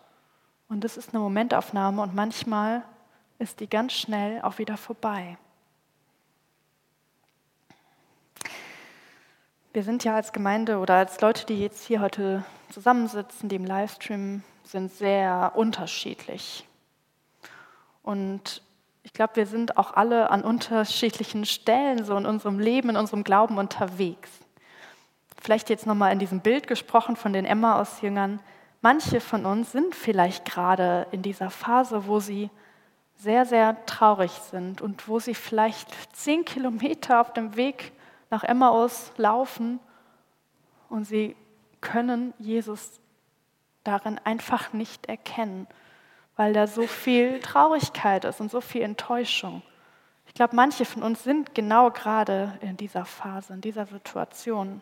Und 0.69 0.84
das 0.84 0.98
ist 0.98 1.13
eine 1.13 1.19
Momentaufnahme 1.19 2.02
und 2.02 2.15
manchmal 2.15 2.84
ist 3.39 3.60
die 3.60 3.69
ganz 3.69 3.93
schnell 3.93 4.41
auch 4.41 4.58
wieder 4.58 4.78
vorbei. 4.78 5.38
Wir 9.79 9.85
sind 9.85 10.03
ja 10.03 10.13
als 10.13 10.33
Gemeinde 10.33 10.79
oder 10.79 10.95
als 10.95 11.21
Leute, 11.21 11.45
die 11.45 11.61
jetzt 11.61 11.85
hier 11.85 12.01
heute 12.01 12.43
zusammensitzen, 12.69 13.47
die 13.47 13.55
im 13.55 13.63
Livestream 13.63 14.43
sind, 14.65 14.91
sehr 14.91 15.53
unterschiedlich. 15.55 16.67
Und 18.03 18.61
ich 19.03 19.13
glaube, 19.13 19.37
wir 19.37 19.45
sind 19.45 19.77
auch 19.77 19.93
alle 19.93 20.31
an 20.31 20.43
unterschiedlichen 20.43 21.45
Stellen 21.45 22.03
so 22.03 22.17
in 22.17 22.25
unserem 22.25 22.59
Leben, 22.59 22.89
in 22.89 22.97
unserem 22.97 23.23
Glauben 23.23 23.57
unterwegs. 23.57 24.29
Vielleicht 25.41 25.69
jetzt 25.69 25.87
nochmal 25.87 26.11
in 26.11 26.19
diesem 26.19 26.41
Bild 26.41 26.67
gesprochen 26.67 27.15
von 27.15 27.31
den 27.31 27.45
Emma-Aus-Jüngern. 27.45 28.41
manche 28.81 29.21
von 29.21 29.45
uns 29.45 29.71
sind 29.71 29.95
vielleicht 29.95 30.43
gerade 30.43 31.07
in 31.11 31.21
dieser 31.21 31.49
Phase, 31.49 32.05
wo 32.05 32.19
sie 32.19 32.49
sehr, 33.15 33.45
sehr 33.45 33.77
traurig 33.85 34.31
sind 34.51 34.81
und 34.81 35.07
wo 35.07 35.19
sie 35.19 35.35
vielleicht 35.35 35.87
zehn 36.13 36.43
Kilometer 36.43 37.21
auf 37.21 37.31
dem 37.31 37.55
Weg 37.55 37.93
nach 38.29 38.43
Emmaus 38.43 39.11
laufen 39.17 39.79
und 40.89 41.05
sie 41.05 41.35
können 41.81 42.33
Jesus 42.37 42.99
darin 43.83 44.19
einfach 44.23 44.73
nicht 44.73 45.07
erkennen, 45.07 45.67
weil 46.35 46.53
da 46.53 46.67
so 46.67 46.87
viel 46.87 47.39
Traurigkeit 47.39 48.25
ist 48.25 48.41
und 48.41 48.51
so 48.51 48.61
viel 48.61 48.81
Enttäuschung. 48.81 49.61
Ich 50.27 50.33
glaube, 50.33 50.55
manche 50.55 50.85
von 50.85 51.03
uns 51.03 51.23
sind 51.23 51.55
genau 51.55 51.89
gerade 51.89 52.57
in 52.61 52.77
dieser 52.77 53.05
Phase, 53.05 53.53
in 53.53 53.61
dieser 53.61 53.85
Situation. 53.85 54.81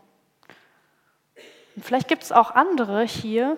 Und 1.75 1.85
vielleicht 1.85 2.07
gibt 2.07 2.23
es 2.23 2.31
auch 2.31 2.51
andere 2.51 3.03
hier, 3.03 3.57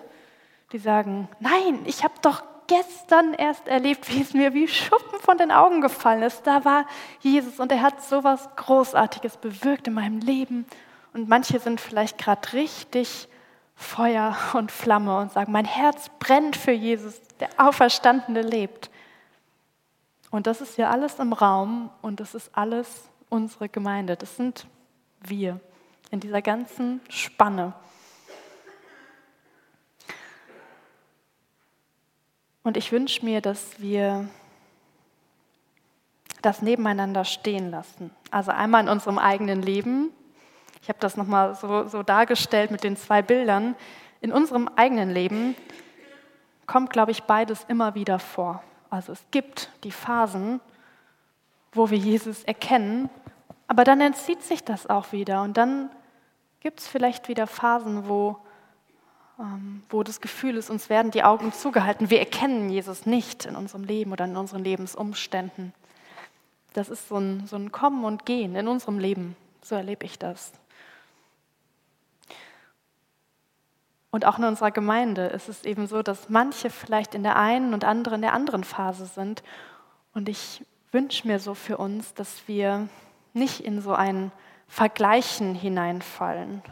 die 0.72 0.78
sagen, 0.78 1.28
nein, 1.40 1.80
ich 1.86 2.04
habe 2.04 2.14
doch 2.22 2.42
gestern 2.70 3.34
erst 3.34 3.66
erlebt, 3.66 4.08
wie 4.14 4.22
es 4.22 4.32
mir 4.32 4.54
wie 4.54 4.68
Schuppen 4.68 5.18
von 5.18 5.36
den 5.36 5.50
Augen 5.50 5.80
gefallen 5.80 6.22
ist. 6.22 6.46
Da 6.46 6.64
war 6.64 6.86
Jesus 7.18 7.58
und 7.58 7.72
er 7.72 7.82
hat 7.82 8.02
so 8.04 8.22
was 8.22 8.48
Großartiges 8.54 9.38
bewirkt 9.38 9.88
in 9.88 9.94
meinem 9.94 10.20
Leben. 10.20 10.64
Und 11.12 11.28
manche 11.28 11.58
sind 11.58 11.80
vielleicht 11.80 12.16
gerade 12.16 12.52
richtig 12.52 13.28
Feuer 13.74 14.36
und 14.52 14.70
Flamme 14.70 15.18
und 15.18 15.32
sagen, 15.32 15.50
mein 15.50 15.64
Herz 15.64 16.10
brennt 16.20 16.56
für 16.56 16.70
Jesus, 16.70 17.20
der 17.40 17.48
Auferstandene 17.56 18.42
lebt. 18.42 18.88
Und 20.30 20.46
das 20.46 20.60
ist 20.60 20.78
ja 20.78 20.90
alles 20.90 21.18
im 21.18 21.32
Raum 21.32 21.90
und 22.02 22.20
das 22.20 22.36
ist 22.36 22.56
alles 22.56 23.10
unsere 23.30 23.68
Gemeinde. 23.68 24.14
Das 24.14 24.36
sind 24.36 24.66
wir 25.22 25.58
in 26.12 26.20
dieser 26.20 26.40
ganzen 26.40 27.00
Spanne. 27.08 27.72
Und 32.62 32.76
ich 32.76 32.92
wünsche 32.92 33.24
mir, 33.24 33.40
dass 33.40 33.80
wir 33.80 34.28
das 36.42 36.62
nebeneinander 36.62 37.24
stehen 37.24 37.70
lassen. 37.70 38.10
Also 38.30 38.50
einmal 38.50 38.82
in 38.82 38.88
unserem 38.88 39.18
eigenen 39.18 39.62
Leben. 39.62 40.10
Ich 40.82 40.88
habe 40.88 40.98
das 41.00 41.16
nochmal 41.16 41.54
so, 41.54 41.86
so 41.88 42.02
dargestellt 42.02 42.70
mit 42.70 42.84
den 42.84 42.96
zwei 42.96 43.22
Bildern. 43.22 43.74
In 44.20 44.32
unserem 44.32 44.68
eigenen 44.76 45.10
Leben 45.10 45.54
kommt, 46.66 46.90
glaube 46.90 47.10
ich, 47.10 47.24
beides 47.24 47.64
immer 47.68 47.94
wieder 47.94 48.18
vor. 48.18 48.62
Also 48.90 49.12
es 49.12 49.24
gibt 49.30 49.70
die 49.84 49.92
Phasen, 49.92 50.60
wo 51.72 51.90
wir 51.90 51.98
Jesus 51.98 52.42
erkennen, 52.44 53.08
aber 53.68 53.84
dann 53.84 54.00
entzieht 54.00 54.42
sich 54.42 54.64
das 54.64 54.88
auch 54.88 55.12
wieder. 55.12 55.42
Und 55.42 55.56
dann 55.56 55.90
gibt 56.60 56.80
es 56.80 56.88
vielleicht 56.88 57.28
wieder 57.28 57.46
Phasen, 57.46 58.08
wo 58.08 58.36
wo 59.88 60.02
das 60.02 60.20
Gefühl 60.20 60.56
ist, 60.56 60.70
uns 60.70 60.90
werden 60.90 61.10
die 61.10 61.22
Augen 61.22 61.52
zugehalten. 61.52 62.10
Wir 62.10 62.18
erkennen 62.18 62.70
Jesus 62.70 63.06
nicht 63.06 63.46
in 63.46 63.56
unserem 63.56 63.84
Leben 63.84 64.12
oder 64.12 64.26
in 64.26 64.36
unseren 64.36 64.62
Lebensumständen. 64.62 65.72
Das 66.74 66.88
ist 66.88 67.08
so 67.08 67.16
ein, 67.16 67.46
so 67.46 67.56
ein 67.56 67.72
Kommen 67.72 68.04
und 68.04 68.26
Gehen 68.26 68.54
in 68.54 68.68
unserem 68.68 68.98
Leben. 68.98 69.36
So 69.62 69.74
erlebe 69.74 70.04
ich 70.04 70.18
das. 70.18 70.52
Und 74.10 74.26
auch 74.26 74.38
in 74.38 74.44
unserer 74.44 74.70
Gemeinde 74.70 75.26
ist 75.26 75.48
es 75.48 75.64
eben 75.64 75.86
so, 75.86 76.02
dass 76.02 76.28
manche 76.28 76.68
vielleicht 76.68 77.14
in 77.14 77.22
der 77.22 77.36
einen 77.36 77.74
und 77.74 77.84
andere 77.84 78.16
in 78.16 78.22
der 78.22 78.32
anderen 78.32 78.64
Phase 78.64 79.06
sind. 79.06 79.42
Und 80.14 80.28
ich 80.28 80.64
wünsche 80.90 81.26
mir 81.26 81.38
so 81.38 81.54
für 81.54 81.78
uns, 81.78 82.14
dass 82.14 82.48
wir 82.48 82.88
nicht 83.32 83.60
in 83.60 83.80
so 83.80 83.92
ein 83.92 84.32
Vergleichen 84.66 85.54
hineinfallen, 85.54 86.62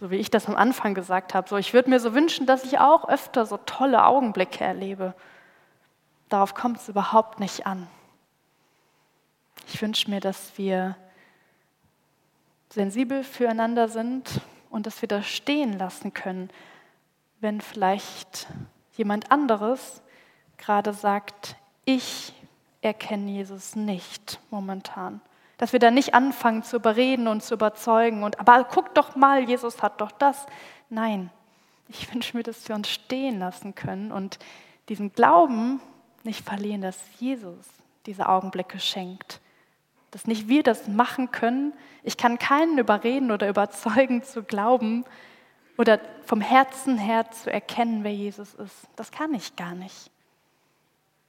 so 0.00 0.10
wie 0.10 0.16
ich 0.16 0.30
das 0.30 0.46
am 0.46 0.56
Anfang 0.56 0.94
gesagt 0.94 1.34
habe. 1.34 1.48
So, 1.48 1.56
ich 1.56 1.72
würde 1.72 1.90
mir 1.90 2.00
so 2.00 2.14
wünschen, 2.14 2.46
dass 2.46 2.64
ich 2.64 2.78
auch 2.78 3.08
öfter 3.08 3.46
so 3.46 3.56
tolle 3.56 4.04
Augenblicke 4.04 4.62
erlebe. 4.62 5.14
Darauf 6.28 6.54
kommt 6.54 6.78
es 6.78 6.88
überhaupt 6.88 7.40
nicht 7.40 7.66
an. 7.66 7.86
Ich 9.68 9.80
wünsche 9.80 10.10
mir, 10.10 10.20
dass 10.20 10.58
wir 10.58 10.96
sensibel 12.70 13.24
füreinander 13.24 13.88
sind 13.88 14.40
und 14.70 14.86
dass 14.86 15.00
wir 15.00 15.08
das 15.08 15.26
stehen 15.26 15.78
lassen 15.78 16.12
können, 16.12 16.50
wenn 17.40 17.60
vielleicht 17.60 18.46
jemand 18.96 19.30
anderes 19.30 20.02
gerade 20.58 20.92
sagt, 20.92 21.56
ich 21.84 22.34
erkenne 22.82 23.30
Jesus 23.30 23.76
nicht 23.76 24.40
momentan. 24.50 25.20
Dass 25.58 25.72
wir 25.72 25.80
da 25.80 25.90
nicht 25.90 26.14
anfangen 26.14 26.62
zu 26.62 26.76
überreden 26.76 27.28
und 27.28 27.42
zu 27.42 27.54
überzeugen 27.54 28.22
und, 28.22 28.38
aber 28.40 28.64
guck 28.64 28.94
doch 28.94 29.16
mal, 29.16 29.42
Jesus 29.48 29.82
hat 29.82 30.00
doch 30.00 30.12
das. 30.12 30.46
Nein, 30.90 31.30
ich 31.88 32.12
wünsche 32.14 32.36
mir, 32.36 32.42
dass 32.42 32.68
wir 32.68 32.76
uns 32.76 32.88
stehen 32.88 33.38
lassen 33.38 33.74
können 33.74 34.12
und 34.12 34.38
diesen 34.88 35.12
Glauben 35.12 35.80
nicht 36.24 36.44
verlieren, 36.44 36.82
dass 36.82 36.98
Jesus 37.18 37.66
diese 38.04 38.28
Augenblicke 38.28 38.78
schenkt. 38.78 39.40
Dass 40.10 40.26
nicht 40.26 40.48
wir 40.48 40.62
das 40.62 40.88
machen 40.88 41.30
können. 41.30 41.72
Ich 42.02 42.16
kann 42.16 42.38
keinen 42.38 42.78
überreden 42.78 43.30
oder 43.30 43.48
überzeugen 43.48 44.22
zu 44.22 44.42
glauben 44.42 45.04
oder 45.76 46.00
vom 46.24 46.40
Herzen 46.40 46.98
her 46.98 47.30
zu 47.30 47.52
erkennen, 47.52 48.04
wer 48.04 48.14
Jesus 48.14 48.54
ist. 48.54 48.88
Das 48.96 49.10
kann 49.10 49.34
ich 49.34 49.56
gar 49.56 49.74
nicht. 49.74 50.10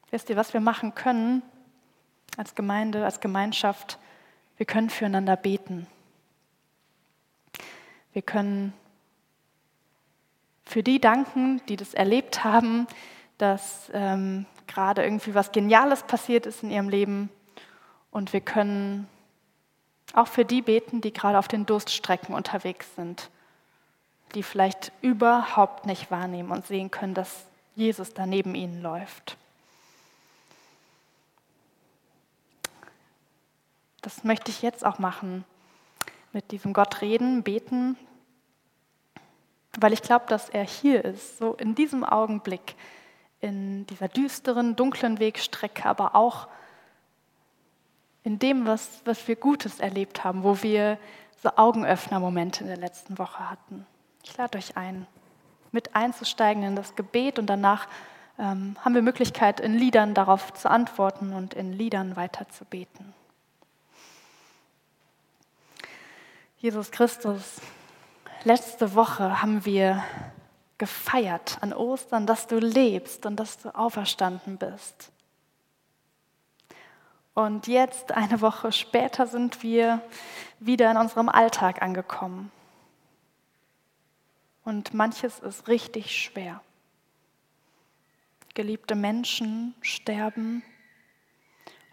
Wisst 0.09 0.29
ihr, 0.29 0.37
was 0.37 0.53
wir 0.53 0.61
machen 0.61 0.95
können 0.95 1.41
als 2.37 2.55
Gemeinde, 2.55 3.03
als 3.03 3.19
Gemeinschaft? 3.19 3.99
Wir 4.57 4.65
können 4.65 4.89
füreinander 4.89 5.35
beten. 5.35 5.87
Wir 8.13 8.21
können 8.21 8.73
für 10.65 10.83
die 10.83 10.99
danken, 10.99 11.61
die 11.69 11.77
das 11.77 11.93
erlebt 11.93 12.43
haben, 12.43 12.87
dass 13.37 13.89
ähm, 13.93 14.45
gerade 14.65 15.03
irgendwie 15.03 15.35
was 15.35 15.51
Geniales 15.51 16.03
passiert 16.03 16.45
ist 16.45 16.63
in 16.63 16.71
ihrem 16.71 16.89
Leben. 16.89 17.29
Und 18.11 18.33
wir 18.33 18.41
können 18.41 19.07
auch 20.13 20.27
für 20.27 20.45
die 20.45 20.61
beten, 20.61 21.01
die 21.01 21.13
gerade 21.13 21.37
auf 21.37 21.47
den 21.47 21.65
Durststrecken 21.65 22.33
unterwegs 22.33 22.87
sind, 22.95 23.29
die 24.35 24.43
vielleicht 24.43 24.91
überhaupt 25.01 25.85
nicht 25.85 26.11
wahrnehmen 26.11 26.51
und 26.51 26.65
sehen 26.65 26.91
können, 26.91 27.13
dass 27.13 27.45
Jesus 27.75 28.13
da 28.13 28.25
neben 28.25 28.55
ihnen 28.55 28.81
läuft. 28.81 29.37
Das 34.07 34.23
möchte 34.23 34.51
ich 34.51 34.61
jetzt 34.61 34.85
auch 34.85 34.99
machen. 34.99 35.43
Mit 36.31 36.51
diesem 36.51 36.71
Gott 36.71 37.01
reden, 37.01 37.43
beten, 37.43 37.97
weil 39.77 39.91
ich 39.91 40.01
glaube, 40.01 40.23
dass 40.29 40.47
er 40.47 40.63
hier 40.63 41.03
ist, 41.03 41.37
so 41.39 41.55
in 41.55 41.75
diesem 41.75 42.05
Augenblick, 42.05 42.75
in 43.41 43.85
dieser 43.87 44.07
düsteren, 44.07 44.77
dunklen 44.77 45.19
Wegstrecke, 45.19 45.83
aber 45.89 46.15
auch 46.15 46.47
in 48.23 48.39
dem, 48.39 48.65
was, 48.65 49.01
was 49.03 49.27
wir 49.27 49.35
Gutes 49.35 49.81
erlebt 49.81 50.23
haben, 50.23 50.45
wo 50.45 50.63
wir 50.63 50.97
so 51.43 51.49
Augenöffner-Momente 51.57 52.61
in 52.61 52.67
der 52.67 52.77
letzten 52.77 53.17
Woche 53.17 53.49
hatten. 53.49 53.85
Ich 54.23 54.37
lade 54.37 54.57
euch 54.57 54.77
ein, 54.77 55.05
mit 55.73 55.97
einzusteigen 55.97 56.63
in 56.63 56.77
das 56.77 56.95
Gebet 56.95 57.39
und 57.39 57.47
danach 57.47 57.89
ähm, 58.39 58.77
haben 58.85 58.95
wir 58.95 59.01
Möglichkeit, 59.01 59.59
in 59.59 59.73
Liedern 59.73 60.13
darauf 60.13 60.53
zu 60.53 60.71
antworten 60.71 61.33
und 61.33 61.53
in 61.53 61.73
Liedern 61.73 62.15
weiter 62.15 62.47
zu 62.47 62.63
beten. 62.63 63.13
Jesus 66.59 66.89
Christus, 66.89 67.61
letzte 68.43 68.95
Woche 68.95 69.43
haben 69.43 69.63
wir 69.63 70.03
gefeiert 70.79 71.59
an 71.61 71.71
Ostern, 71.71 72.25
dass 72.25 72.47
du 72.47 72.57
lebst 72.57 73.27
und 73.27 73.35
dass 73.35 73.59
du 73.59 73.75
auferstanden 73.75 74.57
bist. 74.57 75.11
Und 77.35 77.67
jetzt, 77.67 78.11
eine 78.11 78.41
Woche 78.41 78.71
später, 78.71 79.27
sind 79.27 79.61
wir 79.61 80.01
wieder 80.59 80.89
in 80.89 80.97
unserem 80.97 81.29
Alltag 81.29 81.83
angekommen. 81.83 82.51
Und 84.63 84.95
manches 84.95 85.37
ist 85.37 85.67
richtig 85.67 86.19
schwer. 86.19 86.59
Geliebte 88.55 88.95
Menschen 88.95 89.75
sterben, 89.81 90.63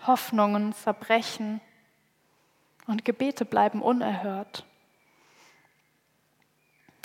Hoffnungen 0.07 0.73
zerbrechen 0.73 1.61
und 2.87 3.05
Gebete 3.05 3.45
bleiben 3.45 3.83
unerhört. 3.83 4.65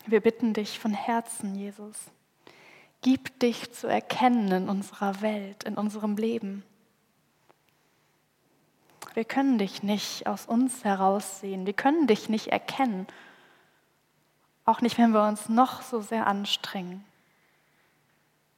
Wir 0.06 0.22
bitten 0.22 0.54
dich 0.54 0.80
von 0.80 0.94
Herzen, 0.94 1.56
Jesus, 1.56 1.96
gib 3.02 3.40
dich 3.40 3.72
zu 3.72 3.88
erkennen 3.88 4.52
in 4.52 4.70
unserer 4.70 5.22
Welt, 5.22 5.64
in 5.64 5.76
unserem 5.76 6.16
Leben. 6.18 6.64
Wir 9.14 9.26
können 9.26 9.58
dich 9.58 9.84
nicht 9.84 10.28
aus 10.28 10.46
uns 10.46 10.84
heraussehen, 10.84 11.66
wir 11.66 11.74
können 11.74 12.08
dich 12.08 12.30
nicht 12.30 12.48
erkennen, 12.48 13.08
auch 14.66 14.82
nicht, 14.82 14.98
wenn 14.98 15.12
wir 15.12 15.28
uns 15.28 15.50
noch 15.50 15.82
so 15.82 16.02
sehr 16.02 16.28
anstrengen. 16.28 17.04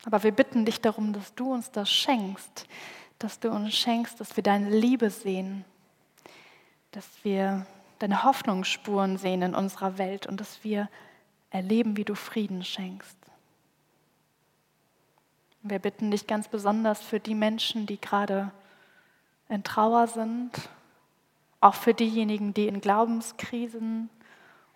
Aber 0.05 0.23
wir 0.23 0.31
bitten 0.31 0.65
dich 0.65 0.81
darum, 0.81 1.13
dass 1.13 1.33
du 1.35 1.53
uns 1.53 1.71
das 1.71 1.89
schenkst, 1.89 2.67
dass 3.19 3.39
du 3.39 3.49
uns 3.51 3.73
schenkst, 3.73 4.19
dass 4.19 4.35
wir 4.35 4.43
deine 4.43 4.69
Liebe 4.69 5.09
sehen, 5.09 5.63
dass 6.91 7.07
wir 7.23 7.65
deine 7.99 8.23
Hoffnungsspuren 8.23 9.17
sehen 9.17 9.41
in 9.41 9.55
unserer 9.55 9.97
Welt 9.97 10.27
und 10.27 10.39
dass 10.39 10.63
wir 10.63 10.89
erleben, 11.49 11.97
wie 11.97 12.05
du 12.05 12.15
Frieden 12.15 12.63
schenkst. 12.63 13.17
Wir 15.63 15.79
bitten 15.79 16.09
dich 16.09 16.25
ganz 16.25 16.47
besonders 16.47 17.01
für 17.01 17.19
die 17.19 17.35
Menschen, 17.35 17.85
die 17.85 18.01
gerade 18.01 18.51
in 19.47 19.63
Trauer 19.63 20.07
sind, 20.07 20.69
auch 21.59 21.75
für 21.75 21.93
diejenigen, 21.93 22.53
die 22.53 22.67
in 22.67 22.81
Glaubenskrisen 22.81 24.09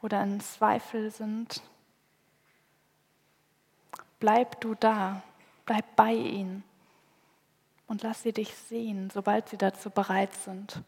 oder 0.03 0.21
in 0.21 0.39
Zweifel 0.39 1.09
sind. 1.09 1.63
Bleib 4.19 4.61
du 4.61 4.75
da, 4.75 5.23
bleib 5.65 5.95
bei 5.95 6.13
ihnen 6.13 6.63
und 7.87 8.03
lass 8.03 8.21
sie 8.21 8.33
dich 8.33 8.55
sehen, 8.55 9.09
sobald 9.09 9.49
sie 9.49 9.57
dazu 9.57 9.89
bereit 9.89 10.33
sind. 10.33 10.83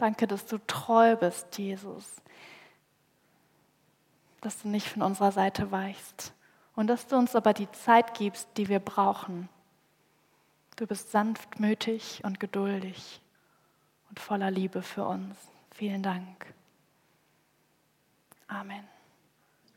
Danke, 0.00 0.26
dass 0.26 0.46
du 0.46 0.56
treu 0.66 1.14
bist, 1.14 1.58
Jesus, 1.58 2.06
dass 4.40 4.62
du 4.62 4.68
nicht 4.68 4.88
von 4.88 5.02
unserer 5.02 5.30
Seite 5.30 5.70
weichst 5.72 6.32
und 6.74 6.86
dass 6.86 7.06
du 7.06 7.16
uns 7.16 7.36
aber 7.36 7.52
die 7.52 7.70
Zeit 7.72 8.14
gibst, 8.16 8.48
die 8.56 8.70
wir 8.70 8.78
brauchen. 8.78 9.50
Du 10.76 10.86
bist 10.86 11.10
sanftmütig 11.10 12.22
und 12.24 12.40
geduldig 12.40 13.20
und 14.08 14.18
voller 14.18 14.50
Liebe 14.50 14.80
für 14.80 15.04
uns. 15.04 15.36
Vielen 15.70 16.02
Dank. 16.02 16.46
Amen. 18.48 18.88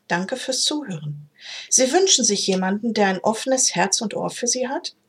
Danke 0.07 0.37
fürs 0.37 0.61
Zuhören. 0.61 1.29
Sie 1.67 1.91
wünschen 1.91 2.23
sich 2.23 2.47
jemanden, 2.47 2.93
der 2.93 3.07
ein 3.07 3.19
offenes 3.19 3.75
Herz 3.75 3.99
und 3.99 4.13
Ohr 4.13 4.29
für 4.29 4.47
Sie 4.47 4.69
hat? 4.69 4.95